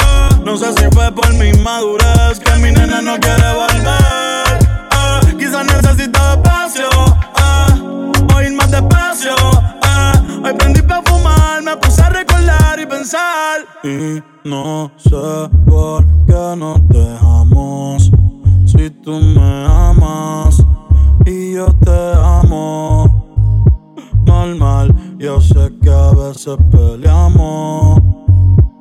Ah, 0.00 0.28
No 0.44 0.56
sé 0.56 0.72
si 0.74 0.84
fue 0.94 1.10
por 1.10 1.34
mi 1.34 1.52
madurez 1.54 2.38
que 2.38 2.52
mi 2.60 2.70
nena 2.70 3.02
no 3.02 3.18
quiere 3.18 3.52
volver. 3.52 4.68
Ah, 4.92 5.20
Quizás 5.36 5.66
necesita 5.66 6.34
espacio. 6.34 6.88
ah, 7.34 7.66
o 8.32 8.40
ir 8.42 8.52
más 8.52 8.70
despacio. 8.70 9.34
ah. 9.82 10.12
Hoy 10.44 10.52
prendí 10.54 10.80
pa' 10.82 11.02
fumar, 11.04 11.62
me 11.64 11.76
puse 11.78 12.00
a 12.00 12.10
recordar 12.10 12.78
y 12.78 12.86
pensar. 12.86 13.58
Y 13.82 14.22
no 14.48 14.92
sé 14.98 15.50
por 15.68 16.06
qué 16.28 16.54
nos 16.56 16.78
dejamos. 16.88 18.08
Si 18.66 18.88
tú 19.02 19.18
me 19.18 19.66
amas 19.66 20.62
y 21.26 21.54
yo 21.54 21.66
te 21.84 22.12
amo. 22.22 23.24
Normal, 24.24 24.94
yo 25.18 25.40
sé 25.40 25.72
que 25.82 25.90
a 25.90 26.10
veces 26.12 26.56
peleamos. 26.70 28.00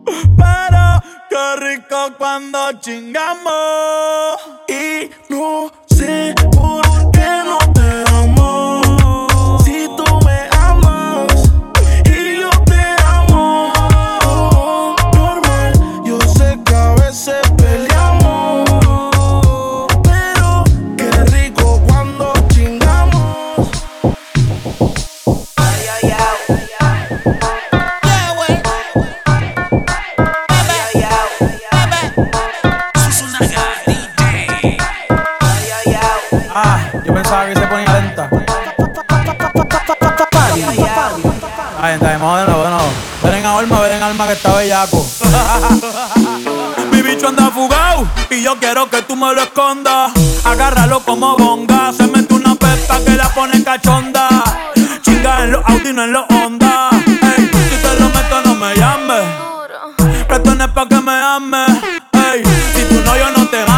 Pero 0.06 1.02
qué 1.30 1.56
rico 1.60 2.14
cuando 2.18 2.72
chingamos. 2.80 4.38
Y 4.68 5.10
no 5.30 5.72
por 6.52 6.87
Que 37.28 37.56
se 37.56 37.68
ponía 37.68 37.92
lenta. 38.00 38.30
Ay, 41.82 41.94
entramos 41.96 42.40
de 42.40 42.46
nuevo, 42.46 42.64
de 42.64 42.70
nuevo. 42.70 42.90
Ven 43.22 43.34
en 43.34 43.46
alma, 43.46 43.82
ven 43.82 43.92
en 43.98 44.04
alma 44.04 44.28
que 44.28 44.34
está 44.34 44.56
bellaco. 44.56 45.06
Mi 46.92 47.02
bicho 47.02 47.28
anda 47.28 47.52
fugado 47.52 48.08
y 48.30 48.42
yo 48.42 48.58
quiero 48.58 48.90
que 48.90 49.02
tú 49.02 49.18
me 49.18 49.34
lo 49.34 49.42
escondas. 49.42 50.14
Agárralo 50.46 51.02
como 51.02 51.36
bonga. 51.36 51.92
Se 51.92 52.08
mete 52.08 52.34
una 52.34 52.56
pepa 52.56 53.00
que 53.06 53.18
la 53.18 53.28
pone 53.28 53.62
cachonda. 53.62 54.30
Chinga 55.02 55.44
en 55.44 55.52
los 55.52 55.66
Audi, 55.68 55.92
no 55.92 56.06
en 56.06 56.14
los 56.14 56.24
Honda. 56.30 56.90
Ey, 56.92 57.52
si 57.52 57.76
te 57.82 58.00
lo 58.00 58.08
meto, 58.08 58.42
no 58.46 58.56
me 58.56 58.74
llames. 58.74 59.24
Esto 60.30 60.56
no 60.56 60.64
es 60.64 60.72
pa' 60.72 60.88
que 60.88 61.02
me 61.02 61.12
ames. 61.12 61.70
Ey, 62.14 62.42
si 62.74 62.84
tú 62.86 63.02
no, 63.04 63.18
yo 63.18 63.32
no 63.38 63.48
te. 63.50 63.66
Pa' 63.66 63.77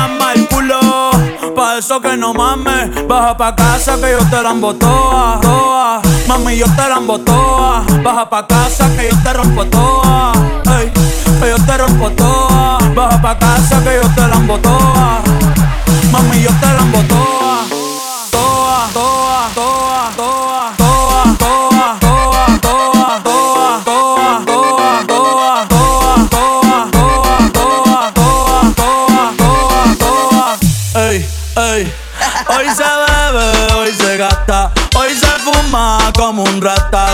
eso 1.80 2.02
que 2.02 2.18
no 2.18 2.34
mames. 2.34 3.08
Baja 3.08 3.38
pa' 3.38 3.56
casa 3.56 3.96
que 3.96 4.12
yo 4.12 4.20
te 4.30 4.44
la 4.44 4.54
toa. 4.78 6.02
Mami, 6.28 6.58
yo 6.58 6.66
te 6.66 6.90
la 6.90 7.00
toa. 7.26 7.86
Baja 8.04 8.30
pa' 8.30 8.48
casa 8.48 8.90
que 8.96 9.10
yo 9.10 9.18
te 9.24 9.34
rompo 9.34 9.66
toa. 9.66 10.34
Ey, 10.78 10.92
que 11.40 11.50
yo 11.50 11.58
te 11.66 11.78
rompo 11.78 12.10
toa. 12.12 12.78
Baja 12.94 13.22
pa' 13.22 13.40
casa 13.40 13.82
que 13.84 13.96
yo 13.96 14.10
te 14.14 14.28
la 14.28 14.62
toa. 14.62 15.22
Mami, 16.12 16.42
yo 16.42 16.52
te 16.62 16.68
la. 16.68 16.80
Toa, 17.08 17.19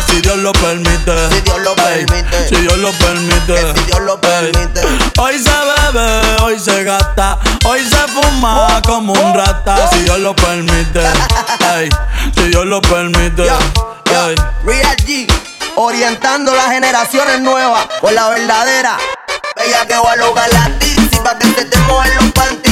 si 0.07 0.21
Dios 0.21 0.37
lo 0.37 0.51
permite. 0.53 1.29
Si 1.29 1.41
Dios 1.41 1.59
lo 1.59 1.75
permite. 1.75 2.47
Si 2.49 2.55
Dios 2.55 2.77
lo 2.77 2.91
permite. 2.93 3.73
si 3.75 3.85
Dios 3.85 3.99
lo 4.01 4.19
permite. 4.21 4.81
Hoy 5.19 5.37
se 5.37 5.51
bebe, 5.51 6.41
hoy 6.43 6.59
se 6.59 6.83
gasta, 6.83 7.37
hoy 7.65 7.81
se 7.83 7.97
fuma 8.07 8.81
como 8.85 9.13
un 9.13 9.33
rata, 9.33 9.89
si 9.91 9.99
Dios 10.03 10.19
lo 10.19 10.35
permite. 10.35 11.01
Ey, 11.77 11.89
si 12.35 12.43
Dios 12.47 12.65
lo 12.65 12.81
permite. 12.81 13.43
Ey. 13.43 14.35
Real 14.63 14.95
G, 14.97 15.27
orientando 15.75 16.53
las 16.55 16.67
generaciones 16.67 17.41
nuevas 17.41 17.85
con 17.99 18.15
la 18.15 18.29
verdadera. 18.29 18.97
Bella 19.55 19.85
que 19.85 19.95
va 19.97 20.11
a 20.13 20.15
lograr 20.17 20.49
la 20.53 20.69
tizi 20.79 21.17
pa' 21.23 21.37
que 21.37 21.47
se 21.53 21.65
te 21.65 21.77
mojen 21.79 22.15
los 22.15 22.31
panties. 22.33 22.64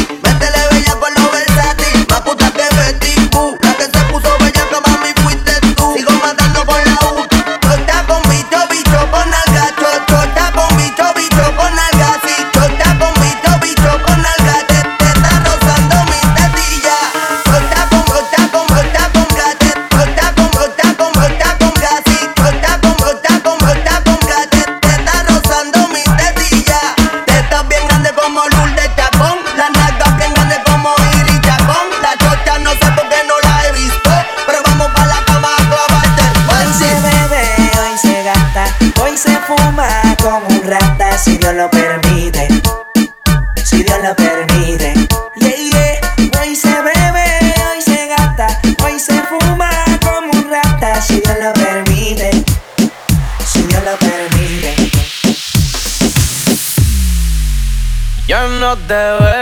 no 58.75 59.32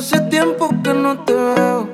hace 0.00 0.18
tiempo 0.30 0.70
que 0.82 0.94
no 0.94 1.14
te 1.26 1.34
veo. 1.34 1.86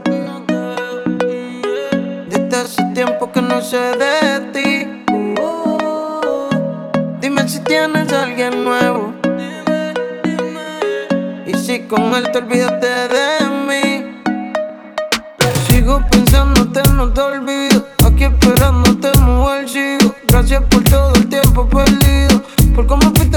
Desde 2.29 2.57
hace 2.57 2.85
tiempo 2.95 3.33
que 3.33 3.43
no 3.43 3.61
sé 3.61 3.81
de 4.03 4.41
ti. 4.53 5.05
Dime 7.21 7.49
si 7.49 7.59
tienes 7.65 8.13
a 8.13 8.23
alguien 8.23 8.63
nuevo. 8.63 9.13
Y 11.47 11.55
si 11.55 11.81
con 11.89 12.15
él 12.15 12.31
te 12.31 12.39
olvidaste 12.39 12.87
de 12.87 13.29
mí. 13.67 14.21
Sigo 15.67 16.01
pensándote, 16.09 16.83
no 16.93 17.13
te 17.13 17.21
olvido. 17.21 17.89
Aquí 18.07 18.23
esperándote, 18.23 19.19
mujer, 19.19 19.69
sigo. 19.69 20.15
Gracias 20.29 20.63
por 20.71 20.85
todo 20.85 21.13
el 21.15 21.29
tiempo 21.29 21.69
perdido. 21.69 22.41
Por 22.73 22.87
cómo 22.87 23.11
fuiste 23.17 23.37